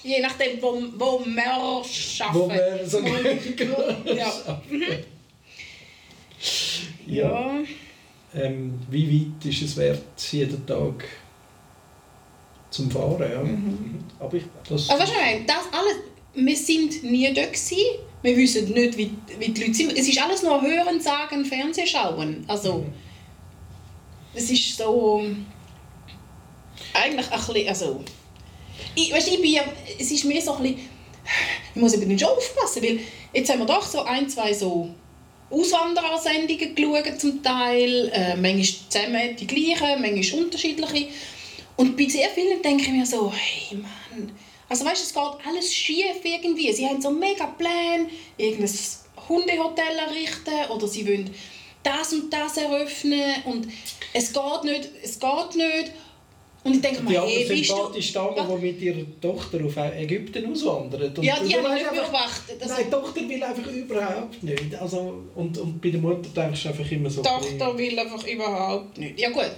Je 0.03 0.19
nachdem, 0.19 0.59
wo, 0.61 0.81
wo 0.97 1.23
wir 1.25 1.53
arbeiten. 1.53 2.33
Wo 2.33 2.49
wir 2.49 2.87
so 2.87 2.99
ja. 4.15 4.61
ja. 7.05 7.05
ja. 7.05 7.59
Ähm, 8.33 8.79
wie 8.89 9.25
weit 9.37 9.45
ist 9.45 9.61
es 9.61 9.77
wert, 9.77 10.01
jeden 10.31 10.65
Tag 10.65 11.05
zum 12.71 12.89
Fahren? 12.89 13.21
Ja. 13.31 13.43
Aber 14.25 14.33
ich, 14.37 14.43
das, 14.67 14.89
Aber 14.89 15.01
weißt 15.01 15.11
du, 15.11 15.15
was 15.15 15.21
ich 15.21 15.33
meine? 15.33 15.45
das 15.45 15.65
alles, 15.71 15.95
wir 16.33 16.55
sind 16.55 17.03
nie 17.03 17.33
dort 17.33 17.53
gewesen. 17.53 17.77
Wir 18.21 18.37
wissen 18.37 18.71
nicht, 18.71 18.97
wie, 18.97 19.11
wie 19.39 19.49
die 19.49 19.61
Leute 19.61 19.73
sind. 19.73 19.97
Es 19.97 20.07
ist 20.07 20.21
alles 20.21 20.43
nur 20.43 20.61
Hören, 20.61 21.01
Sagen, 21.01 21.43
Fernsehschauen. 21.43 22.45
Also, 22.47 22.85
es 24.33 24.49
ist 24.49 24.77
so... 24.77 25.23
Eigentlich 26.93 27.31
ein 27.31 27.39
bisschen... 27.39 27.67
Also, 27.67 28.03
ich, 28.95 29.11
weißt, 29.11 29.27
ich 29.27 29.41
bin. 29.41 29.59
Es 29.99 30.11
ist 30.11 30.25
mehr 30.25 30.41
so 30.41 30.53
ein 30.55 30.63
bisschen... 30.63 30.89
Ich 31.73 31.81
muss 31.81 31.93
eben 31.93 32.19
schon 32.19 32.29
aufpassen, 32.29 32.83
weil 32.83 32.99
jetzt 33.33 33.49
haben 33.49 33.59
wir 33.59 33.65
doch 33.65 33.85
so 33.85 34.03
ein, 34.03 34.29
zwei 34.29 34.53
so 34.53 34.89
Auswanderersendungen 35.49 36.75
geschaut 36.75 37.19
zum 37.19 37.41
Teil. 37.41 38.09
Äh, 38.13 38.35
manchmal 38.35 38.89
zusammen 38.89 39.35
die 39.35 39.47
gleichen, 39.47 40.01
manchmal 40.01 40.43
unterschiedliche. 40.43 41.07
Und 41.75 41.97
bei 41.97 42.07
sehr 42.07 42.29
vielen 42.29 42.61
denke 42.61 42.83
ich 42.83 42.91
mir 42.91 43.05
so, 43.05 43.31
hey 43.31 43.77
Mann, 43.77 44.31
also 44.71 44.85
weißt, 44.85 45.03
es 45.03 45.13
geht 45.13 45.45
alles 45.45 45.73
schief 45.73 46.23
irgendwie. 46.23 46.71
Sie 46.71 46.87
haben 46.87 47.01
so 47.01 47.11
mega 47.11 47.45
Pläne, 47.45 48.07
irgendein 48.37 48.73
Hundehotel 49.27 49.97
errichten 50.07 50.71
oder 50.71 50.87
sie 50.87 51.05
wollen 51.05 51.29
das 51.83 52.13
und 52.13 52.31
das 52.31 52.55
eröffnen 52.55 53.33
und 53.45 53.67
es 54.13 54.31
geht 54.31 54.63
nicht, 54.63 54.89
es 55.03 55.19
geht 55.19 55.55
nicht. 55.55 55.91
Und 56.63 56.75
ich 56.75 56.81
denke 56.81 57.03
mir, 57.03 57.21
die 57.21 57.33
hey, 57.33 57.45
bist 57.49 57.71
du... 57.71 57.75
sympathische 57.75 58.13
Dame, 58.13 58.47
die 58.47 58.65
mit 58.65 58.81
ihrer 58.81 59.05
Tochter 59.19 59.65
auf 59.65 59.75
Ägypten 59.75 60.51
auswandert. 60.51 61.17
Und 61.17 61.23
Ja, 61.23 61.39
die 61.43 61.51
du 61.51 61.57
haben 61.57 61.95
beobachtet. 61.95 62.61
Also, 62.61 62.73
Nein, 62.75 62.83
die 62.85 62.91
Tochter 62.91 63.29
will 63.29 63.43
einfach 63.43 63.71
überhaupt 63.71 64.43
nicht. 64.43 64.75
Also, 64.75 65.23
und, 65.35 65.57
und 65.57 65.81
bei 65.81 65.89
der 65.89 65.99
Mutter 65.99 66.29
denkst 66.29 66.63
du 66.63 66.69
einfach 66.69 66.91
immer 66.91 67.09
so... 67.09 67.23
die 67.23 67.27
Tochter 67.27 67.77
will 67.77 67.99
einfach 67.99 68.25
überhaupt 68.27 68.97
nicht. 68.97 69.19
Ja 69.19 69.31
gut. 69.31 69.51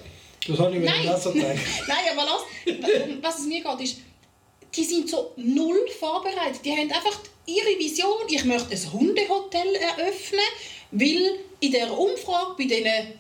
Das 0.48 0.60
habe 0.60 0.76
ich 0.76 0.82
mir 0.82 1.14
auch 1.14 1.20
so 1.20 1.32
gedacht. 1.34 1.58
Nein, 1.88 1.98
aber 2.14 2.26
lass, 2.26 2.78
was 3.22 3.40
es 3.40 3.46
mir 3.48 3.62
geht, 3.62 3.82
ist, 3.82 3.98
die 4.76 4.84
sind 4.84 5.10
so 5.10 5.32
null 5.36 5.88
vorbereitet. 6.00 6.62
Die 6.66 6.72
haben 6.72 6.92
einfach 6.92 7.20
ihre 7.46 7.78
Vision, 7.78 8.28
ich 8.28 8.44
möchte 8.46 8.74
ein 8.74 8.94
Hundehotel 8.94 9.76
eröffnen, 9.76 10.40
weil 10.92 11.40
in 11.60 11.72
dieser 11.72 11.98
Umfrage 11.98 12.56
bei 12.58 12.66
diesen 12.66 13.14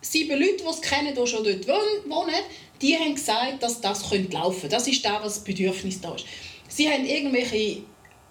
sieben 0.00 0.38
Leuten, 0.38 0.58
die 0.58 0.70
es 0.70 0.80
kennen, 0.80 1.14
die 1.14 1.26
schon 1.26 1.44
dort 1.44 1.66
wohn- 1.66 2.10
wohnen, 2.10 2.42
die 2.80 2.96
haben 2.96 3.14
gesagt, 3.14 3.62
dass 3.62 3.80
das 3.80 4.02
laufen 4.02 4.30
könnte. 4.30 4.68
Das 4.68 4.86
ist 4.86 5.04
das, 5.04 5.22
was 5.22 5.34
das 5.34 5.44
Bedürfnis 5.44 6.00
da 6.00 6.14
ist. 6.14 6.24
Sie 6.68 6.88
haben 6.88 7.04
irgendwelche 7.04 7.82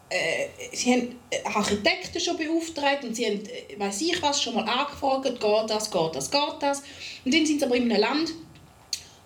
äh, 0.09 0.47
sie 0.71 0.93
haben 0.93 1.19
Architekten 1.43 2.19
schon 2.19 2.37
beauftragt 2.37 3.03
und 3.03 3.15
sie 3.15 3.25
haben, 3.25 3.43
äh, 3.45 3.77
weiß 3.77 4.01
ich 4.01 4.21
was, 4.21 4.41
schon 4.41 4.55
mal 4.55 4.63
angefragt, 4.63 5.25
geht 5.25 5.69
das, 5.69 5.91
geht 5.91 6.15
das, 6.15 6.31
geht 6.31 6.41
das. 6.61 6.83
Und 7.25 7.33
dann 7.33 7.45
sind 7.45 7.59
sie 7.59 7.65
aber 7.65 7.75
in 7.75 7.91
einem 7.91 7.99
Land, 8.01 8.33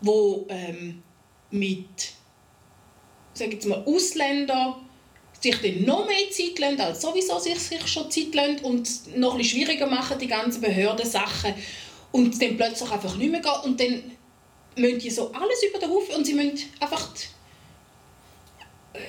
wo 0.01 0.48
ähm, 0.50 1.03
mit 1.51 2.13
sag 3.34 3.52
jetzt 3.52 3.66
mal, 3.66 3.84
Ausländern 3.86 4.76
sich 5.42 5.60
dann 5.60 5.84
noch 5.86 6.08
mehr 6.08 6.30
Zeit 6.30 6.60
lassen, 6.60 6.82
als 6.82 7.02
sowieso 7.02 7.40
sich, 7.40 7.60
sich 7.60 7.88
schon 7.88 8.12
Zeit 8.12 8.34
lassen 8.34 8.60
und 8.60 9.18
noch 9.18 9.36
ein 9.36 9.44
schwieriger 9.44 9.88
machen, 9.88 10.20
die 10.20 10.28
ganzen 10.28 10.62
Behördensachen. 10.62 11.54
Und 12.12 12.42
dann 12.42 12.58
plötzlich 12.58 12.92
einfach 12.92 13.16
nicht 13.16 13.32
mehr 13.32 13.42
gehen. 13.42 13.52
Und 13.64 13.80
dann 13.80 14.04
müssen 14.76 15.00
die 15.00 15.10
so 15.10 15.32
alles 15.32 15.64
über 15.64 15.80
den 15.80 15.90
Haufen 15.90 16.16
und 16.16 16.26
sie 16.26 16.34
müssen 16.34 16.60
einfach... 16.80 17.10
Äh, 18.94 19.00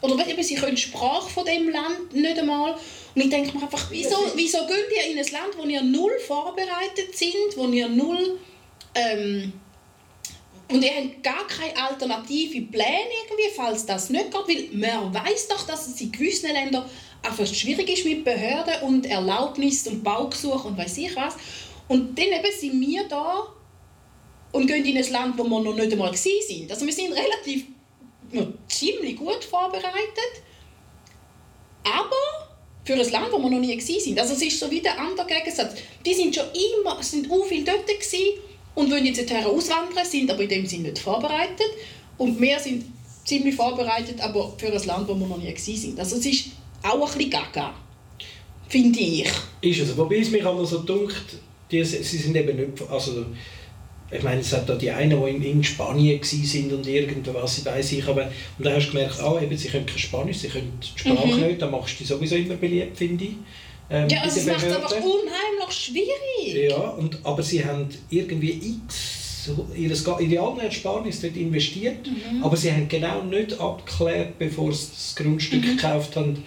oder 0.00 0.26
eben, 0.26 0.42
sie 0.42 0.54
können 0.54 0.76
die 0.76 0.82
Sprache 0.82 1.30
von 1.30 1.44
dem 1.44 1.70
Land 1.70 2.12
nicht 2.12 2.38
einmal. 2.38 2.74
Und 3.14 3.20
ich 3.20 3.30
denke 3.30 3.56
mir 3.56 3.64
einfach, 3.64 3.86
wieso, 3.90 4.16
wieso 4.34 4.58
geht 4.66 4.90
ihr 4.94 5.12
in 5.12 5.18
ein 5.18 5.32
Land, 5.32 5.56
wo 5.56 5.64
ihr 5.64 5.82
null 5.82 6.18
vorbereitet 6.26 7.14
sind, 7.14 7.56
wo 7.56 7.66
ihr 7.68 7.88
null... 7.88 8.38
Ähm, 8.94 9.52
und 10.70 10.82
ihr 10.82 10.90
habt 10.94 11.22
gar 11.22 11.46
keine 11.46 11.76
alternative 11.76 12.62
Pläne 12.62 13.08
irgendwie, 13.22 13.50
falls 13.54 13.84
das 13.84 14.10
nicht 14.10 14.30
geht, 14.30 14.48
weil 14.48 14.68
man 14.72 15.14
weiß 15.14 15.48
doch, 15.48 15.66
dass 15.66 15.86
es 15.88 16.00
in 16.00 16.10
gewissen 16.10 16.52
Ländern 16.52 16.84
einfach 17.22 17.46
schwierig 17.46 17.88
ist 17.90 18.04
mit 18.04 18.24
Behörden 18.24 18.82
und 18.82 19.06
Erlaubnis 19.06 19.86
und 19.86 20.02
Baugesuch 20.02 20.64
und 20.64 20.78
weiß 20.78 20.98
ich 20.98 21.14
was. 21.16 21.36
Und 21.88 22.18
dann 22.18 22.26
eben 22.26 22.58
sind 22.58 22.80
wir 22.80 23.06
da 23.08 23.46
und 24.52 24.66
gehen 24.66 24.84
in 24.84 24.96
ein 24.96 25.12
Land, 25.12 25.38
wo 25.38 25.44
wir 25.44 25.60
noch 25.60 25.74
nicht 25.74 25.92
einmal 25.92 26.14
sind. 26.16 26.70
Also 26.70 26.86
wir 26.86 26.92
sind 26.92 27.12
relativ 27.12 27.66
noch 28.32 28.48
ziemlich 28.68 29.16
gut 29.16 29.44
vorbereitet, 29.44 30.42
aber 31.84 32.50
für 32.84 32.94
ein 32.94 33.10
Land, 33.10 33.32
wo 33.32 33.38
wir 33.38 33.50
noch 33.50 33.58
nie 33.58 33.78
sind. 33.80 34.18
Also 34.18 34.34
es 34.34 34.42
ist 34.42 34.58
so 34.58 34.70
wie 34.70 34.80
der 34.80 34.98
andere 34.98 35.26
Gegensatz. 35.26 35.74
Die 36.04 36.14
sind 36.14 36.34
schon 36.34 36.46
immer, 36.52 37.02
sind 37.02 37.30
auch 37.30 37.44
viele 37.44 37.64
dort 37.64 37.86
gewesen, 37.86 38.40
und 38.74 38.90
wenn 38.90 39.06
jetzt 39.06 39.20
dorthin 39.20 39.46
auswandern, 39.46 40.04
sind 40.04 40.30
aber 40.30 40.42
in 40.42 40.48
dem 40.48 40.66
Sinne 40.66 40.88
nicht 40.88 40.98
vorbereitet. 40.98 41.70
Und 42.18 42.40
wir 42.40 42.58
sind 42.58 42.84
ziemlich 43.24 43.54
vorbereitet, 43.54 44.20
aber 44.20 44.52
für 44.56 44.66
ein 44.66 44.86
Land, 44.86 45.08
wo 45.08 45.14
wir 45.14 45.26
noch 45.26 45.38
nie 45.38 45.54
sind. 45.56 45.98
Also 45.98 46.16
es 46.16 46.26
ist 46.26 46.46
auch 46.82 46.94
ein 46.94 47.18
bisschen 47.18 47.30
gaga, 47.30 47.74
finde 48.68 48.98
ich. 49.00 49.30
Ist 49.60 49.80
es. 49.80 49.96
Wobei 49.96 50.18
es 50.18 50.30
mich 50.30 50.44
aber 50.44 50.64
so 50.64 50.78
dunkt, 50.78 51.38
die, 51.70 51.84
sie 51.84 52.02
sind 52.02 52.36
eben 52.36 52.56
nicht... 52.56 52.90
Also, 52.90 53.26
ich 54.10 54.22
meine, 54.22 54.40
es 54.40 54.52
hat 54.52 54.68
da 54.68 54.74
die 54.74 54.90
einen, 54.90 55.20
die 55.20 55.30
in, 55.30 55.42
in 55.42 55.64
Spanien 55.64 56.22
sind 56.22 56.72
und 56.72 56.86
irgendwas, 56.86 57.64
weiß 57.64 57.92
ich, 57.92 58.06
aber 58.06 58.30
und 58.58 58.64
dann 58.64 58.74
hast 58.74 58.88
du 58.88 58.92
gemerkt, 58.92 59.18
ah, 59.20 59.40
eben, 59.42 59.56
sie 59.56 59.68
können 59.68 59.86
kein 59.86 59.98
Spanisch, 59.98 60.38
sie 60.38 60.48
können 60.48 60.78
die 60.80 60.98
Sprache 60.98 61.26
mhm. 61.26 61.46
nicht, 61.46 61.62
dann 61.62 61.70
machst 61.70 61.94
du 61.94 62.04
die 62.04 62.04
sowieso 62.04 62.36
immer 62.36 62.54
beliebt, 62.54 62.96
finde 62.96 63.24
ich. 63.24 63.32
Ähm, 63.90 64.08
ja, 64.08 64.22
also 64.22 64.40
es 64.40 64.46
macht 64.46 64.66
es 64.66 64.74
einfach 64.74 64.92
unheimlich 64.92 65.70
schwierig. 65.70 66.70
Ja, 66.70 66.90
und, 66.90 67.18
aber 67.22 67.42
sie 67.42 67.64
haben 67.64 67.88
irgendwie 68.08 68.78
x, 68.86 69.50
ihr 69.76 70.20
Idealersparnis 70.20 71.20
dort 71.20 71.36
investiert, 71.36 72.06
mhm. 72.06 72.42
aber 72.42 72.56
sie 72.56 72.72
haben 72.72 72.88
genau 72.88 73.22
nicht 73.22 73.60
abgeklärt, 73.60 74.38
bevor 74.38 74.72
sie 74.72 74.88
das 74.92 75.14
Grundstück 75.16 75.64
mhm. 75.64 75.76
gekauft 75.76 76.16
haben, 76.16 76.42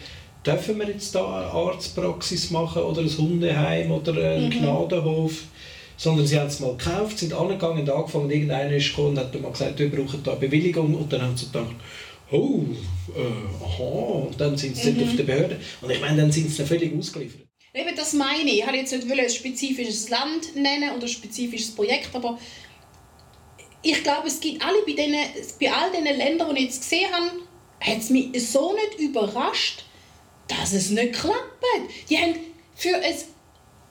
dürfen 0.45 0.79
wir 0.79 0.87
jetzt 0.87 1.13
da 1.13 1.41
eine 1.41 1.51
Arztpraxis 1.51 2.49
machen 2.51 2.81
oder 2.81 3.01
ein 3.01 3.17
Hundeheim 3.17 3.91
oder 3.91 4.13
einen 4.13 4.45
mhm. 4.45 4.51
Gnadenhof. 4.51 5.43
Sondern 5.99 6.27
sie 6.27 6.39
haben 6.39 6.45
es 6.45 6.59
mal 6.59 6.77
gekauft, 6.77 7.17
sind 7.17 7.33
angegangen 7.33 7.81
und 7.81 7.89
angefangen, 7.89 8.29
irgendeiner 8.29 8.75
ist 8.75 8.89
gekommen 8.89 9.09
und 9.09 9.17
hat 9.17 9.41
mal 9.41 9.51
gesagt, 9.51 9.79
wir 9.79 9.89
brauchen 9.89 10.21
da 10.23 10.31
eine 10.31 10.39
Bewilligung 10.39 10.93
und 10.93 11.11
dann 11.11 11.23
haben 11.23 11.35
sie 11.35 11.47
gedacht, 11.47 11.73
oh, 12.31 12.61
äh, 13.15 13.63
aha, 13.63 13.83
und 13.83 14.39
dann 14.39 14.57
sind 14.57 14.75
sie 14.75 14.91
mhm. 14.91 15.03
auf 15.03 15.15
der 15.15 15.23
Behörde. 15.23 15.59
Und 15.81 15.89
ich 15.89 16.01
meine, 16.01 16.21
dann 16.21 16.31
sind 16.31 16.49
sie 16.51 16.65
völlig 16.65 16.95
ausgeliefert. 16.97 17.41
Eben 17.73 17.95
das 17.95 18.13
meine 18.13 18.49
ich. 18.49 18.59
Ich 18.59 18.65
wollte 18.65 18.79
jetzt 18.79 18.91
nicht 18.91 19.19
ein 19.19 19.29
spezifisches 19.29 20.09
Land 20.09 20.55
nennen 20.55 20.95
oder 20.95 21.03
ein 21.03 21.09
spezifisches 21.09 21.75
Projekt, 21.75 22.09
aber 22.13 22.39
ich 23.83 24.03
glaube, 24.03 24.27
es 24.27 24.39
gibt 24.39 24.63
alle 24.65 24.81
bei, 24.85 24.93
denen, 24.93 25.23
bei 25.59 25.71
all 25.71 25.91
diesen 25.91 26.17
Ländern, 26.17 26.55
die 26.55 26.61
ich 26.61 26.67
jetzt 26.67 26.81
gesehen 26.81 27.11
habe, 27.11 27.31
hat 27.79 27.99
es 27.99 28.09
mich 28.09 28.49
so 28.49 28.73
nicht 28.73 28.99
überrascht, 28.99 29.83
dass 30.47 30.73
es 30.73 30.89
nicht 30.89 31.13
klappt. 31.13 31.63
Die 32.09 32.17
haben 32.17 32.33
für 32.75 32.95
ein 32.95 33.15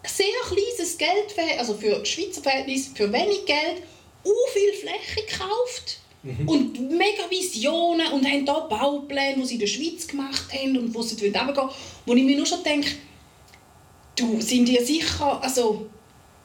sehr 0.05 0.27
kleines 0.49 0.99
Geld, 0.99 1.59
also 1.59 1.75
für 1.75 2.05
Schweizer 2.05 2.43
Verhältnisse, 2.43 2.91
für 2.95 3.13
wenig 3.13 3.47
Geld, 3.47 3.83
so 4.25 4.35
viel 4.53 4.73
Fläche 4.73 5.27
gekauft 5.27 6.01
Mhm. 6.27 6.49
Und 6.49 6.81
mega 6.91 7.31
Visionen 7.31 8.09
und 8.13 8.25
haben 8.25 8.45
hier 8.45 8.67
Baupläne, 8.69 9.37
die 9.37 9.47
sie 9.47 9.55
in 9.55 9.61
der 9.61 9.67
Schweiz 9.69 10.07
gemacht 10.09 10.53
haben 10.53 10.77
und 10.77 10.93
wo 10.93 11.01
sie 11.01 11.15
runtergehen 11.25 11.69
wo 12.05 12.15
ich 12.15 12.25
mir 12.25 12.37
nur 12.37 12.47
schon 12.47 12.65
denke, 12.65 12.91
du, 14.17 14.41
sind 14.41 14.69
ihr 14.69 14.85
sicher, 14.85 15.41
also 15.41 15.87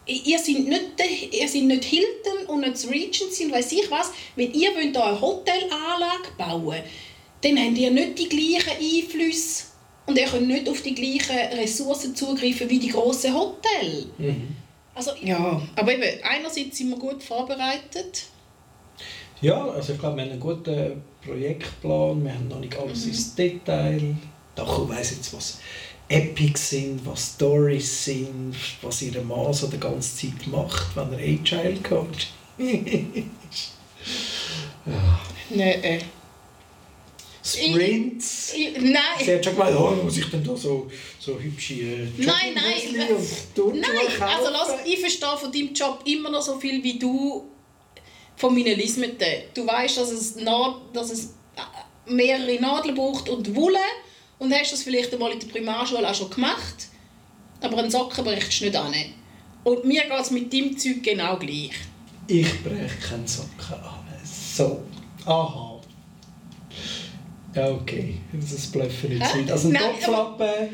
ihr 0.06 0.38
seid 0.38 0.60
nicht, 0.60 0.84
ihr 1.32 1.48
seid 1.48 1.64
nicht 1.64 1.84
Hilton 1.84 2.46
und 2.48 2.60
nicht 2.60 2.74
das 2.74 2.90
Regency 2.90 3.46
und 3.46 3.54
weiss 3.54 3.72
ich 3.72 3.90
was, 3.90 4.12
wenn 4.36 4.54
ihr 4.54 4.70
wollt 4.76 4.96
hier 4.96 5.04
eine 5.04 5.20
Hotelanlage 5.20 6.30
bauen 6.38 6.84
dann 7.44 7.58
habt 7.58 7.78
ihr 7.78 7.90
nicht 7.90 8.20
die 8.20 8.30
gleichen 8.30 8.78
Einflüsse 8.80 9.64
und 10.06 10.16
ihr 10.16 10.28
könnt 10.28 10.48
nicht 10.48 10.70
auf 10.70 10.84
die 10.84 10.94
gleichen 10.94 11.58
Ressourcen 11.58 12.16
zugreifen 12.16 12.70
wie 12.70 12.78
die 12.78 12.90
grossen 12.90 13.34
Hotels. 13.34 14.06
Mhm. 14.20 14.56
Also, 14.94 15.12
ja, 15.24 15.60
aber 15.76 15.94
eben, 15.94 16.24
einerseits 16.24 16.78
sind 16.78 16.90
wir 16.90 16.98
gut 16.98 17.24
vorbereitet 17.24 18.26
ja, 19.42 19.68
also 19.68 19.94
ich 19.94 20.00
glaube, 20.00 20.18
wir 20.18 20.24
haben 20.24 20.32
einen 20.32 20.40
guten 20.40 21.02
Projektplan, 21.24 22.24
wir 22.24 22.34
haben 22.34 22.48
noch 22.48 22.60
nicht 22.60 22.78
alles 22.78 23.06
mhm. 23.06 23.12
ins 23.12 23.36
Detail. 23.36 24.16
Doch, 24.56 24.84
ich 24.84 24.90
weiss 24.90 25.12
jetzt, 25.12 25.34
was 25.34 25.60
Epics 26.08 26.70
sind, 26.72 27.06
was 27.06 27.34
Stories 27.36 28.06
sind, 28.06 28.56
was 28.82 29.02
ihr 29.02 29.22
Mann 29.22 29.54
so 29.54 29.68
die 29.68 29.80
ganze 29.80 30.28
Zeit 30.28 30.48
macht, 30.48 30.96
wenn 30.96 31.14
er 31.14 31.20
Agile 31.20 31.78
Coach 31.82 32.28
ja. 32.58 32.66
Nein. 35.50 35.84
Äh. 35.84 36.00
Sprints. 37.44 38.54
Ich, 38.56 38.68
ich, 38.68 38.82
nein. 38.82 39.02
Sie 39.20 39.34
hat 39.34 39.44
schon 39.44 39.56
gemeint, 39.56 39.76
oh, 39.76 39.96
muss 40.04 40.16
ich 40.18 40.30
denn 40.30 40.44
da 40.44 40.56
so, 40.56 40.90
so 41.20 41.40
hübsche 41.40 41.74
äh, 41.74 42.08
Nein, 42.18 42.54
nein. 42.54 42.64
Nein, 42.96 43.16
also 44.22 44.52
lass, 44.52 44.76
ich 44.86 45.00
verstehe 45.00 45.38
von 45.38 45.52
deinem 45.52 45.74
Job 45.74 46.04
immer 46.06 46.30
noch 46.30 46.44
so 46.44 46.60
viel 46.60 46.84
wie 46.84 47.00
du 47.00 47.50
von 48.42 48.56
meinen 48.56 48.76
Lismeten. 48.76 49.44
Du 49.54 49.68
weißt, 49.68 49.98
dass 49.98 50.10
es, 50.10 50.36
dass 50.94 51.12
es 51.12 51.26
äh, 51.56 52.12
mehrere 52.12 52.60
Nadeln 52.60 52.96
braucht 52.96 53.30
und 53.30 53.56
Wolle 53.56 53.78
und 54.40 54.52
hast 54.52 54.74
das 54.74 54.82
vielleicht 54.82 55.14
einmal 55.14 55.32
in 55.32 55.40
der 55.40 55.48
Primarschule 55.48 56.10
auch 56.10 56.16
schon 56.16 56.32
gemacht, 56.32 56.88
aber 57.62 57.78
einen 57.78 57.92
Socken 57.92 58.26
brichst 58.26 58.60
du 58.60 58.66
nicht 58.66 58.76
an. 58.76 58.94
Und 59.64 59.86
mir 59.86 60.02
geht 60.02 60.20
es 60.20 60.32
mit 60.32 60.52
deinem 60.52 60.76
Zeug 60.76 61.04
genau 61.04 61.38
gleich. 61.38 61.74
Ich 62.26 62.64
breche 62.64 62.98
keinen 63.08 63.28
Socken 63.28 63.76
an. 63.76 64.04
So. 64.26 64.82
Aha. 65.26 65.80
Ja, 67.54 67.70
okay. 67.70 68.16
Das 68.34 68.68
bluffen 68.72 69.20
nicht? 69.20 69.52
Also 69.52 69.70
ein 69.70 69.76
Topflappen 69.76 70.70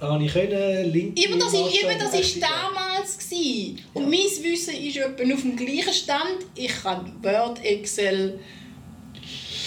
habe 0.00 0.24
ich 0.24 0.32
können, 0.32 0.92
linke 0.92 1.22
Eben 1.22 1.38
das, 1.38 1.52
ist, 1.54 1.82
eben 1.82 1.98
das 1.98 2.14
ist 2.14 2.42
damals 2.42 2.79
gewesen. 3.00 3.78
Und 3.94 4.02
ja. 4.02 4.08
mein 4.08 4.44
Wissen 4.44 4.74
ist 4.74 4.96
etwa 4.96 5.34
auf 5.34 5.40
dem 5.40 5.56
gleichen 5.56 5.92
Stand. 5.92 6.38
Ich 6.54 6.82
kann 6.82 7.12
Word, 7.22 7.64
Excel, 7.64 8.38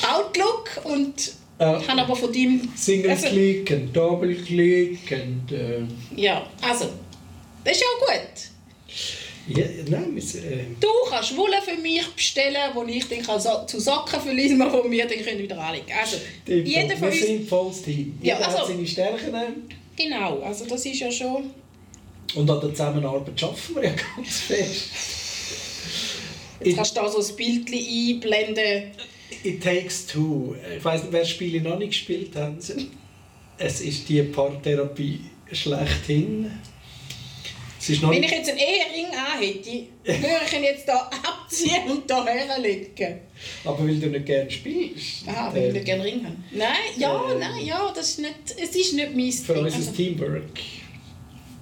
Outlook 0.01 0.69
und 0.83 1.33
äh, 1.59 1.79
kann 1.85 1.99
aber 1.99 2.15
von 2.15 2.31
dem... 2.31 2.69
Single 2.75 3.11
also, 3.11 3.27
klicken, 3.27 3.91
Double 3.93 4.35
klicken. 4.35 5.41
Äh. 5.51 6.21
Ja, 6.21 6.45
also, 6.61 6.89
das 7.63 7.77
ist 7.77 7.83
ja 7.83 7.87
gut. 8.07 9.57
Ja, 9.57 9.65
nein, 9.89 10.15
wir, 10.15 10.23
äh... 10.23 10.65
Du 10.79 10.87
kannst 11.09 11.35
Wolle 11.35 11.61
für 11.61 11.79
mich 11.79 12.07
bestellen, 12.15 12.71
wo 12.73 12.83
ich 12.83 13.07
dann 13.07 13.21
kann 13.21 13.39
so, 13.39 13.65
zu 13.67 13.79
Socken 13.79 14.21
verlesen 14.21 14.59
kann, 14.59 14.73
wo 14.73 14.89
wir 14.89 15.05
dann 15.05 15.37
wieder 15.37 15.57
anlegen 15.57 15.85
können. 15.85 15.99
Also, 15.99 16.17
jeder 16.47 16.95
von 16.95 17.01
wir 17.01 17.11
uns... 17.11 17.21
sind 17.21 17.49
volles 17.49 17.81
Team. 17.81 18.17
Jeder 18.21 18.39
ja, 18.39 18.45
also, 18.45 18.59
hat 18.59 18.67
seine 18.67 18.87
Stärken. 18.87 19.69
Genau, 19.95 20.39
also 20.39 20.65
das 20.65 20.85
ist 20.85 20.99
ja 20.99 21.11
schon... 21.11 21.51
Und 22.35 22.49
an 22.49 22.59
der 22.59 22.69
Zusammenarbeit 22.71 23.39
schaffen 23.39 23.75
wir 23.75 23.83
ja 23.83 23.91
ganz 24.15 24.39
fest. 24.41 24.89
Jetzt 26.63 26.75
kannst 26.75 26.97
du 26.97 27.01
da 27.01 27.09
so 27.09 27.19
ein 27.19 27.35
Bild 27.35 27.67
einblenden. 27.69 28.91
It 29.43 29.63
Takes 29.63 30.07
Two. 30.07 30.55
Ich 30.77 30.83
weiß 30.83 31.03
nicht, 31.03 31.13
wer 31.13 31.21
das 31.21 31.29
Spiel 31.29 31.61
noch 31.61 31.77
nicht 31.77 31.89
gespielt 31.89 32.35
hat. 32.35 32.53
Es 33.57 33.81
ist 33.81 34.09
die 34.09 34.21
Paartherapie 34.23 35.19
schlechthin. 35.51 36.51
Wenn 37.85 38.23
ich 38.23 38.31
jetzt 38.31 38.49
einen 38.49 38.59
Ehering 38.59 39.11
hätte, 39.39 39.87
würde 40.05 40.45
ich 40.45 40.53
ihn 40.53 40.63
jetzt 40.63 40.85
hier 40.85 41.01
abziehen 41.01 41.91
und 41.91 42.09
hier 42.09 42.25
herlegen. 42.25 43.19
Aber 43.65 43.85
weil 43.85 43.99
du 43.99 44.07
nicht 44.07 44.25
gerne 44.25 44.49
spielst? 44.49 45.27
Aha, 45.27 45.53
weil 45.53 45.67
ich 45.67 45.73
nicht 45.73 45.85
gerne 45.85 46.03
Ring 46.05 46.23
habe. 46.23 46.35
Nein, 46.51 46.69
ja, 46.97 47.29
äh, 47.29 47.39
nein, 47.39 47.65
ja, 47.65 47.91
das 47.93 48.11
ist 48.11 48.19
nicht, 48.19 48.35
es 48.57 48.75
ist 48.75 48.93
nicht 48.93 49.13
mein 49.13 49.31
Für 49.31 49.59
uns 49.59 49.73
ist 49.73 49.87
also, 49.87 49.91
Teamwork. 49.91 50.59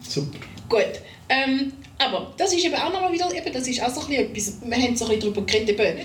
Super. 0.07 0.37
Gut. 0.71 1.01
Ähm, 1.27 1.73
aber 1.97 2.33
das 2.37 2.53
ist 2.53 2.63
eben 2.63 2.75
auch 2.75 2.91
nochmal 2.91 3.11
wieder, 3.11 3.29
eben, 3.35 3.53
das 3.53 3.67
ist 3.67 3.83
auch 3.83 3.89
so 3.89 4.01
ein 4.07 4.13
etwas, 4.13 4.57
wir 4.63 4.77
haben 4.77 4.95
so 4.95 5.05
ein 5.05 5.11
bisschen 5.11 5.33
darüber 5.33 5.41
geredet, 5.41 5.77
eben, 5.77 5.99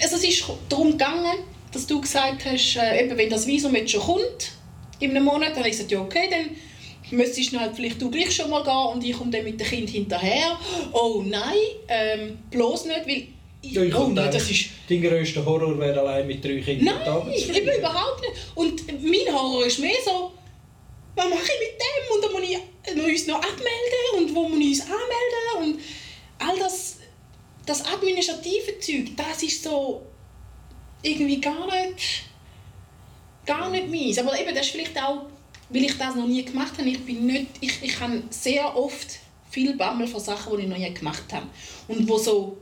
also 0.00 0.16
es 0.16 0.24
ist 0.24 0.44
darum 0.68 0.92
gegangen, 0.92 1.38
dass 1.72 1.86
du 1.88 2.00
gesagt 2.00 2.44
hast, 2.44 2.76
äh, 2.76 3.04
eben, 3.04 3.18
wenn 3.18 3.28
das 3.28 3.46
Visum 3.46 3.74
jetzt 3.74 3.90
schon 3.90 4.00
kommt, 4.00 4.52
in 5.00 5.10
einem 5.10 5.24
Monat, 5.24 5.50
dann 5.50 5.58
habe 5.58 5.68
ich 5.68 5.72
gesagt, 5.72 5.90
ja 5.90 6.00
okay, 6.00 6.28
dann 6.30 6.50
müsstest 7.10 7.52
du 7.52 7.58
halt 7.58 7.74
vielleicht 7.74 8.00
du 8.00 8.10
gleich 8.10 8.34
schon 8.34 8.48
mal 8.48 8.62
gehen 8.62 8.94
und 8.94 9.04
ich 9.04 9.16
komme 9.16 9.32
dann 9.32 9.44
mit 9.44 9.60
dem 9.60 9.66
Kind 9.66 9.90
hinterher. 9.90 10.56
Oh 10.92 11.22
nein, 11.26 11.58
ähm, 11.88 12.38
bloß 12.50 12.86
nicht, 12.86 13.06
weil 13.06 13.26
Ja, 13.62 13.82
ich 13.82 13.94
oh, 13.94 14.06
nein, 14.08 14.30
das 14.32 14.48
ist... 14.50 14.66
Dein 14.88 15.02
grösster 15.02 15.44
Horror 15.44 15.78
wäre 15.78 16.00
allein 16.00 16.26
mit 16.28 16.44
drei 16.44 16.60
Kindern 16.60 16.96
Nein, 17.04 17.32
eben 17.32 17.78
überhaupt 17.78 18.20
nicht. 18.20 18.32
Und 18.54 19.02
mein 19.02 19.34
Horror 19.34 19.66
ist 19.66 19.80
mehr 19.80 19.98
so, 20.04 20.32
was 21.14 21.28
mache 21.28 21.42
ich 21.42 21.60
mit 21.60 21.78
dem? 21.78 22.01
Noch 23.02 23.08
uns 23.08 23.26
noch 23.26 23.36
abmelden 23.36 24.18
und 24.18 24.34
wo 24.34 24.48
muss 24.48 24.60
ich 24.60 24.80
uns 24.80 24.80
anmelden? 24.82 25.74
Und 25.74 25.80
all 26.38 26.58
das, 26.58 26.98
das 27.66 27.84
administrative 27.84 28.78
Zeug, 28.78 29.16
das 29.16 29.42
ist 29.42 29.62
so 29.62 30.06
irgendwie 31.02 31.40
gar 31.40 31.66
nicht, 31.66 32.24
gar 33.44 33.70
nicht 33.70 33.88
meins. 33.88 34.18
Aber 34.18 34.38
eben, 34.38 34.54
das 34.54 34.66
ist 34.66 34.72
vielleicht 34.72 35.00
auch, 35.02 35.26
weil 35.68 35.84
ich 35.84 35.98
das 35.98 36.14
noch 36.14 36.26
nie 36.26 36.44
gemacht 36.44 36.78
habe. 36.78 36.88
Ich 36.88 37.04
bin 37.04 37.26
nicht, 37.26 37.48
ich, 37.60 37.82
ich 37.82 38.00
habe 38.00 38.22
sehr 38.30 38.76
oft 38.76 39.18
viel 39.50 39.76
Bammel 39.76 40.06
von 40.06 40.20
Sachen, 40.20 40.56
die 40.56 40.62
ich 40.62 40.68
noch 40.68 40.78
nie 40.78 40.94
gemacht 40.94 41.24
habe. 41.32 41.46
Und 41.88 42.08
wo 42.08 42.18
so 42.18 42.58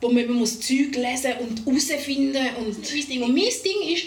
wo 0.00 0.08
man 0.08 0.18
eben 0.18 0.34
muss 0.34 0.60
Zeug 0.60 0.94
lesen 0.94 1.32
und 1.40 1.66
herausfinden 1.66 2.46
und 2.58 2.78
mein 2.78 3.08
Ding. 3.08 3.22
Und 3.22 3.34
mein 3.34 3.44
Ding 3.64 3.94
ist, 3.94 4.04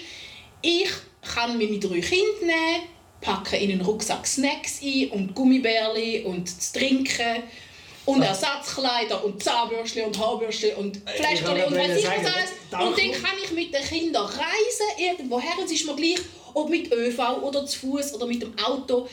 ich 0.62 0.90
kann 1.22 1.58
meine 1.58 1.80
drei 1.80 2.00
Kinder 2.00 2.42
nehmen, 2.42 2.84
packe 3.21 3.58
in 3.58 3.71
einen 3.71 3.82
Rucksack 3.82 4.25
Snacks 4.25 4.82
ein 4.82 5.10
und 5.12 5.36
Gummibärli 5.36 6.23
und 6.23 6.49
zu 6.49 6.79
trinken 6.79 7.43
und 8.05 8.21
Ersatzkleider 8.21 9.23
und 9.23 9.43
Zahnbürste 9.43 10.05
und 10.05 10.17
Haarbürste 10.17 10.75
und 10.77 10.97
Fläschchen 10.97 11.58
Ich 11.58 11.67
und 11.67 11.75
weiß 11.75 11.97
ich 11.97 12.05
was 12.05 12.17
alles. 12.17 12.88
Und 12.88 12.97
dann 12.97 13.12
kann 13.12 13.36
ich 13.43 13.51
mit 13.51 13.73
den 13.73 13.84
Kindern 13.84 14.25
reisen, 14.25 14.97
irgendwo 14.97 15.39
her, 15.39 15.51
es 15.63 15.71
ist 15.71 15.86
mir 15.86 15.95
gleich, 15.95 16.19
ob 16.53 16.69
mit 16.69 16.91
ÖV 16.91 17.19
oder 17.43 17.65
zu 17.65 17.79
Fuß 17.79 18.15
oder 18.15 18.25
mit 18.25 18.41
dem 18.41 18.58
Auto. 18.58 19.08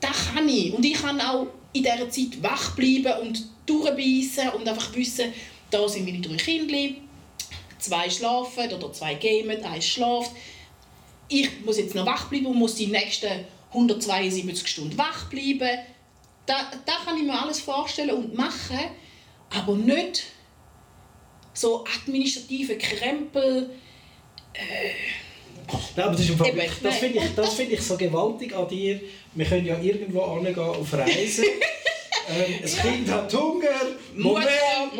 Das 0.00 0.32
kann 0.32 0.48
ich. 0.48 0.72
Und 0.72 0.84
ich 0.84 0.94
kann 0.94 1.20
auch 1.20 1.46
in 1.72 1.82
dieser 1.82 2.10
Zeit 2.10 2.42
wach 2.42 2.76
bleiben 2.76 3.12
und 3.22 3.44
durchbeissen 3.66 4.50
und 4.50 4.68
einfach 4.68 4.94
wissen, 4.94 5.32
da 5.70 5.88
sind 5.88 6.04
meine 6.04 6.20
drei 6.20 6.36
Kinder, 6.36 6.94
zwei 7.78 8.10
schlafen 8.10 8.72
oder 8.72 8.92
zwei 8.92 9.14
gamen, 9.14 9.64
eins 9.64 9.86
schlaft. 9.86 10.32
Ich 11.32 11.64
muss 11.64 11.78
jetzt 11.78 11.94
noch 11.94 12.04
wach 12.04 12.28
bleiben 12.28 12.46
und 12.46 12.58
muss 12.58 12.74
die 12.74 12.88
nächsten 12.88 13.46
172 13.70 14.68
Stunden 14.68 14.98
wach 14.98 15.30
bleiben. 15.30 15.78
Da, 16.44 16.70
da 16.84 16.92
kann 17.04 17.16
ich 17.16 17.22
mir 17.22 17.40
alles 17.40 17.60
vorstellen 17.60 18.10
und 18.10 18.34
machen, 18.34 18.78
aber 19.50 19.74
nicht 19.76 20.24
so 21.54 21.84
administrative 21.84 22.76
Krempel. 22.76 23.70
Nein, 25.96 26.06
aber 26.06 26.16
das, 26.16 26.28
ist 26.28 26.36
Fall 26.36 26.52
das 26.82 26.96
finde 26.98 27.18
ich, 27.18 27.34
das 27.34 27.54
finde 27.54 27.74
ich 27.74 27.82
so 27.82 27.96
gewaltig 27.96 28.54
an 28.54 28.68
dir. 28.68 29.00
Wir 29.34 29.46
können 29.46 29.64
ja 29.64 29.78
irgendwo 29.80 30.22
angehen 30.22 30.58
auf 30.58 30.92
Reisen. 30.92 31.44
ähm, 32.28 32.54
das 32.62 32.76
Kind 32.76 33.10
hat 33.10 33.32
Hunger. 33.34 33.68
Moment. 34.14 34.46
Ja, 34.46 34.90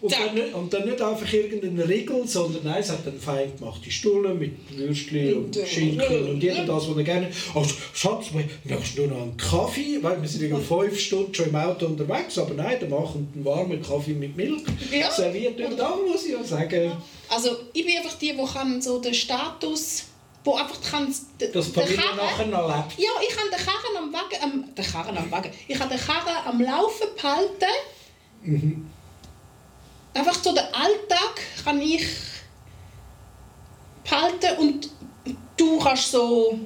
und, 0.00 0.12
dann, 0.12 0.34
nicht- 0.34 0.54
und 0.54 0.72
dann 0.72 0.88
nicht 0.88 1.02
einfach 1.02 1.32
irgendeine 1.32 1.88
Regel, 1.88 2.26
sondern 2.26 2.62
nein, 2.64 2.80
es 2.80 2.90
hat 2.90 3.06
einen 3.06 3.20
fein 3.20 3.52
gemachte 3.58 3.90
Stulle 3.90 4.34
mit 4.34 4.52
Würstchen 4.76 5.44
und 5.44 5.58
Schinken 5.66 6.30
und 6.30 6.42
jeder 6.42 6.64
das, 6.64 6.88
was 6.88 6.96
er 6.96 7.02
gerne... 7.02 7.30
Oh, 7.54 7.64
Schatz, 7.92 8.26
möchtest 8.32 8.98
du 8.98 9.02
nur 9.02 9.16
noch 9.16 9.22
einen 9.22 9.36
Kaffee? 9.36 9.98
Weil 10.00 10.20
wir 10.20 10.28
sind 10.28 10.48
ja 10.48 10.56
fünf 10.56 10.98
Stunden 10.98 11.34
schon 11.34 11.46
im 11.46 11.56
Auto 11.56 11.86
unterwegs, 11.86 12.38
aber 12.38 12.54
nein, 12.54 12.76
dann 12.80 12.90
machen 12.90 13.28
einen 13.34 13.44
warmen 13.44 13.82
Kaffee 13.82 14.14
mit 14.14 14.36
Milch. 14.36 14.62
Ja. 14.92 15.10
Serviert. 15.10 15.60
Und 15.60 15.78
da 15.78 15.96
muss 15.96 16.24
ich 16.24 16.32
ja 16.32 16.44
sagen... 16.44 16.92
Also 17.28 17.56
ich 17.72 17.84
bin 17.84 17.96
einfach 17.96 18.16
die, 18.18 18.32
die 18.32 18.52
kann 18.52 18.80
so 18.80 19.00
den 19.00 19.14
Status, 19.14 20.04
wo 20.46 20.54
einfach 20.54 20.80
kann, 20.80 21.12
den 21.40 21.62
Familie 21.62 21.96
Karren- 21.96 22.16
nachher 22.16 22.46
noch 22.46 22.68
lebt. 22.68 22.98
Ja, 22.98 23.10
ich 23.28 23.34
kann 23.36 23.50
den 23.50 23.58
Karren 23.66 23.96
am 23.98 24.12
Wagen, 24.12 24.42
am, 24.42 24.74
den 24.74 24.84
Karren 24.84 25.18
am 25.18 25.30
Wagen, 25.30 25.50
ich 25.66 25.76
kann 25.78 25.88
den 25.88 25.98
Karren 25.98 26.46
am 26.46 26.60
Laufen 26.60 27.08
behalten. 27.16 27.66
Mhm. 28.42 28.90
Einfach 30.14 30.34
so 30.42 30.54
den 30.54 30.64
Alltag 30.72 31.40
kann 31.64 31.82
ich 31.82 32.06
behalten 34.04 34.58
und 34.58 34.88
du 35.56 35.78
kannst 35.80 36.12
so 36.12 36.58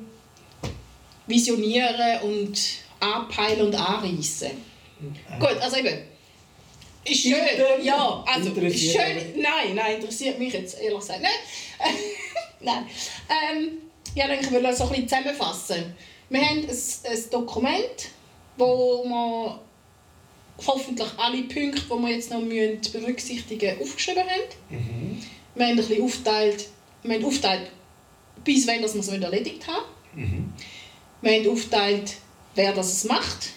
visionieren 1.27 2.21
und 2.23 2.61
anpeilen 3.01 3.62
und 3.66 3.75
anreißen. 3.75 4.51
Gut, 5.38 5.57
also 5.61 5.77
eben. 5.79 6.07
Ist 7.03 7.23
schön. 7.23 7.35
Ja, 7.83 8.23
also 8.27 8.55
schön. 8.55 9.40
Nein, 9.40 9.75
nein, 9.75 9.97
interessiert 9.97 10.38
mich 10.38 10.53
jetzt 10.53 10.79
ehrlich 10.79 11.01
gesagt 11.01 11.21
nicht. 11.23 11.33
nein. 12.61 12.87
Ähm, 13.29 13.68
ja, 14.14 14.27
dann 14.27 14.40
ich 14.40 14.51
will 14.51 14.62
das 14.62 14.79
so 14.79 14.85
ein 14.85 14.90
bisschen 14.90 15.09
zusammenfassen. 15.09 15.94
Wir 16.29 16.40
haben 16.40 16.59
ein, 16.59 16.68
ein 16.68 17.31
Dokument, 17.31 18.09
wo 18.57 19.05
wir 19.05 19.61
hoffentlich 20.66 21.09
alle 21.16 21.42
Punkte, 21.42 21.83
die 21.83 22.03
wir 22.03 22.11
jetzt 22.11 22.31
noch 22.31 22.40
müssen 22.40 22.81
berücksichtigen 22.92 23.79
müssen, 23.79 23.83
aufgeschrieben 23.83 24.23
haben. 24.23 25.23
Wir 25.55 25.66
haben 25.66 25.70
ein 25.73 25.77
bisschen 25.77 26.03
aufgeteilt, 26.03 26.68
wir 27.03 27.14
haben 27.14 27.25
aufgeteilt 27.25 27.70
bis 28.44 28.66
wann 28.66 28.81
wir 28.81 28.87
es 28.87 29.09
erledigt 29.09 29.66
haben. 29.66 30.55
Wir 31.20 31.33
haben 31.33 31.51
aufgeteilt, 31.51 32.16
wer 32.55 32.73
das 32.73 33.05
macht. 33.05 33.51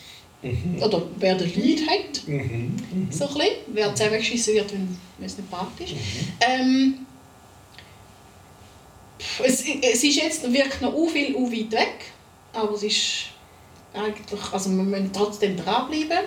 Oder 0.82 1.08
wer 1.18 1.36
den 1.36 1.54
Lead 1.56 1.88
hat. 1.88 2.16
So 2.18 2.32
ein 2.32 3.34
bisschen, 3.34 3.56
wer 3.68 3.96
zusammengeschissen 3.96 4.54
wird, 4.56 4.74
wenn 4.74 4.98
wenn 5.18 5.26
es 5.26 5.38
nicht 5.38 5.50
praktisch 5.50 5.94
ist. 5.94 6.02
Ähm, 6.42 7.06
es, 9.44 9.64
es 9.82 10.04
ist 10.04 10.16
jetzt 10.16 10.52
wirkt 10.54 10.82
noch 10.82 10.94
u 10.94 11.08
viel 11.08 11.36
u 11.36 11.52
weit 11.52 11.72
weg, 11.72 12.06
aber 12.54 12.74
es 12.74 12.84
ist 12.84 13.26
eigentlich, 13.94 14.42
also 14.52 14.70
wir 14.70 14.84
müssen 14.84 15.12
trotzdem 15.14 15.56
dranbleiben. 15.58 16.26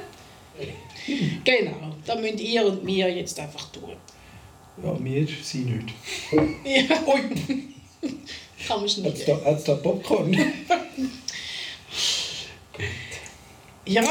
Genau, 1.44 1.94
da 2.04 2.16
müsst 2.16 2.40
ihr 2.40 2.66
und 2.66 2.86
wir 2.86 3.08
jetzt 3.14 3.38
einfach 3.38 3.70
tun. 3.70 3.92
Ja, 4.82 4.96
wir 4.98 5.26
sind 5.42 5.76
nicht. 5.76 5.94
Ja, 6.64 7.02
ui. 7.06 7.20
Kann 8.66 8.80
man 8.80 8.88
schneiden. 8.88 9.20
da, 9.26 9.40
hat's 9.44 9.64
da 9.64 9.74
Popcorn? 9.74 10.36
Ja, 13.86 14.02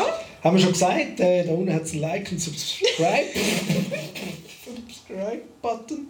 Haben 0.42 0.58
wir 0.58 0.64
schon 0.64 0.74
gesagt, 0.74 1.20
äh, 1.20 1.44
da 1.44 1.52
unten 1.52 1.74
hat 1.74 1.84
es 1.84 1.94
ein 1.94 2.00
Like 2.00 2.32
und 2.32 2.40
Subscribe. 2.40 3.26
Subscribe-Button. 4.76 6.08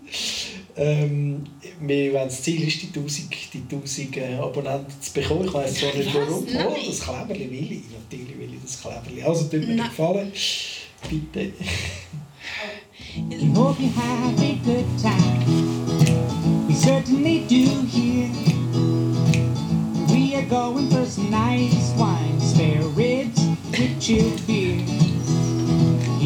Ähm, 0.76 1.44
wir, 1.80 2.14
wenn 2.14 2.26
das 2.26 2.42
Ziel 2.42 2.68
ist, 2.68 2.82
die 2.82 2.88
1000, 2.88 3.54
die 3.54 3.62
1000 3.76 4.18
äh, 4.18 4.36
Abonnenten 4.36 5.02
zu 5.02 5.14
bekommen. 5.14 5.46
Ich 5.46 5.54
weiß 5.54 5.74
zwar 5.76 5.94
nicht 5.94 6.14
warum. 6.14 6.46
Oh, 6.46 6.76
das 6.88 7.00
Kleberli 7.02 7.52
will 7.52 7.72
ich. 7.72 7.84
Natürlich 7.92 8.38
will 8.38 8.54
ich 8.54 8.62
das 8.62 8.82
Kleberli. 8.82 9.24
Also, 9.24 9.46
tut 9.46 9.68
mir 9.68 9.76
gefallen. 9.76 10.32
Bitte. 11.10 11.54
We 13.16 13.54
hope 13.54 13.80
you 13.80 13.90
have 13.92 14.42
a 14.42 14.56
good 14.66 14.86
time. 15.02 16.68
We 16.68 16.74
certainly 16.74 17.46
do 17.48 17.86
here. 17.86 18.30
We 20.10 20.36
are 20.36 20.46
going 20.50 20.90
for 20.90 21.06
some 21.06 21.30
nice 21.30 21.94
wine, 21.98 22.40
spare 22.42 22.84
ribs 22.90 23.40
with 23.72 24.02
chilled 24.02 24.46
beer. 24.46 25.05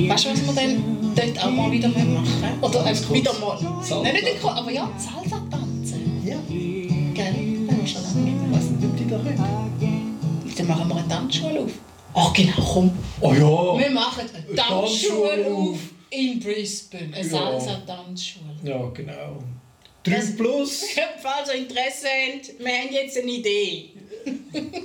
Weißt 0.08 0.26
du, 0.26 0.30
was 0.32 0.46
wir 0.46 0.54
dann 0.54 1.14
dort 1.16 1.44
auch 1.46 1.50
mal 1.52 1.72
wieder 1.72 1.90
machen 1.90 2.22
müssen? 2.22 2.44
Oder 2.62 2.86
äh, 2.86 3.14
wieder 3.14 3.34
mal. 3.40 3.58
Salsa. 3.58 4.02
Nein, 4.04 4.14
nicht 4.14 4.28
den 4.28 4.40
Ko- 4.42 4.50
aber 4.50 4.72
ja, 4.72 4.90
Salsa 4.98 5.42
tanzen. 5.50 6.22
Ja. 6.26 6.38
Gell? 6.48 7.68
Das 7.68 7.78
ist 7.78 7.92
schon 7.92 8.04
lange 8.04 8.32
nicht 8.32 8.50
mehr. 8.50 8.60
nicht, 8.60 8.86
ob 8.86 8.98
die 8.98 9.08
da. 9.10 9.16
Again. 9.18 10.18
Dann 10.58 10.68
machen 10.68 10.88
wir 10.90 10.96
eine 10.98 11.08
Tanzschule 11.08 11.60
auf. 11.62 11.72
Ach 12.14 12.34
genau, 12.34 12.54
komm. 12.74 12.92
Oh 13.22 13.34
ja! 13.34 13.80
Wir 13.80 13.90
machen 13.92 14.22
eine 14.34 14.56
Tanzschule 14.56 15.30
Tanzschule 15.38 15.54
auf. 15.56 15.78
in 16.10 16.40
Brisbane. 16.40 17.12
Eine 17.14 17.18
Ja. 17.18 17.30
Salsa-Tanzschule. 17.30 18.46
Ja, 18.64 18.90
genau. 18.94 19.38
3 20.04 20.12
Das- 20.16 20.36
plus. 20.36 20.84
Falls 21.22 21.50
ihr 21.54 21.60
Interesse 21.62 22.08
habt, 22.34 22.60
wir 22.60 22.68
haben 22.74 22.92
jetzt 22.94 23.18
eine 23.18 23.32
Idee. 23.32 23.90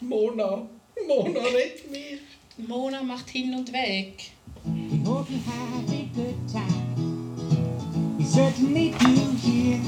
Mona. 0.00 0.62
Mona, 1.06 1.40
red 1.40 1.90
mich. 1.90 2.18
Mona 2.66 3.02
macht 3.04 3.30
hin 3.30 3.54
und 3.54 3.72
weg. 3.72 4.32
We 4.64 4.98
hope 5.08 5.30
you 5.30 5.38
have 5.46 5.88
a 5.92 6.08
good 6.12 6.36
time. 6.52 8.16
We 8.18 8.24
certainly 8.24 8.90
do 8.98 9.14
here. 9.36 9.80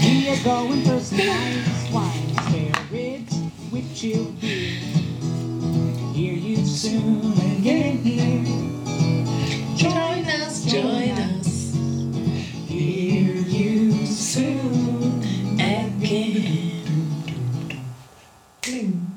We 0.00 0.28
are 0.28 0.42
going 0.44 0.84
for 0.84 1.00
some 1.00 1.18
nice 1.18 1.90
wine, 1.92 2.34
spare 2.46 2.72
ribs 2.92 3.36
with 3.72 3.96
chill 3.96 4.26
beer. 4.40 4.78
Hear 6.14 6.34
you 6.34 6.64
soon 6.64 7.32
again 7.58 7.98
here. 7.98 8.44
Join 9.76 10.24
us, 10.40 10.64
join 10.64 11.10
us. 11.18 11.74
Hear 12.68 13.34
you 13.34 14.06
soon 14.06 15.20
again. 15.58 16.84
Ding. 18.60 19.11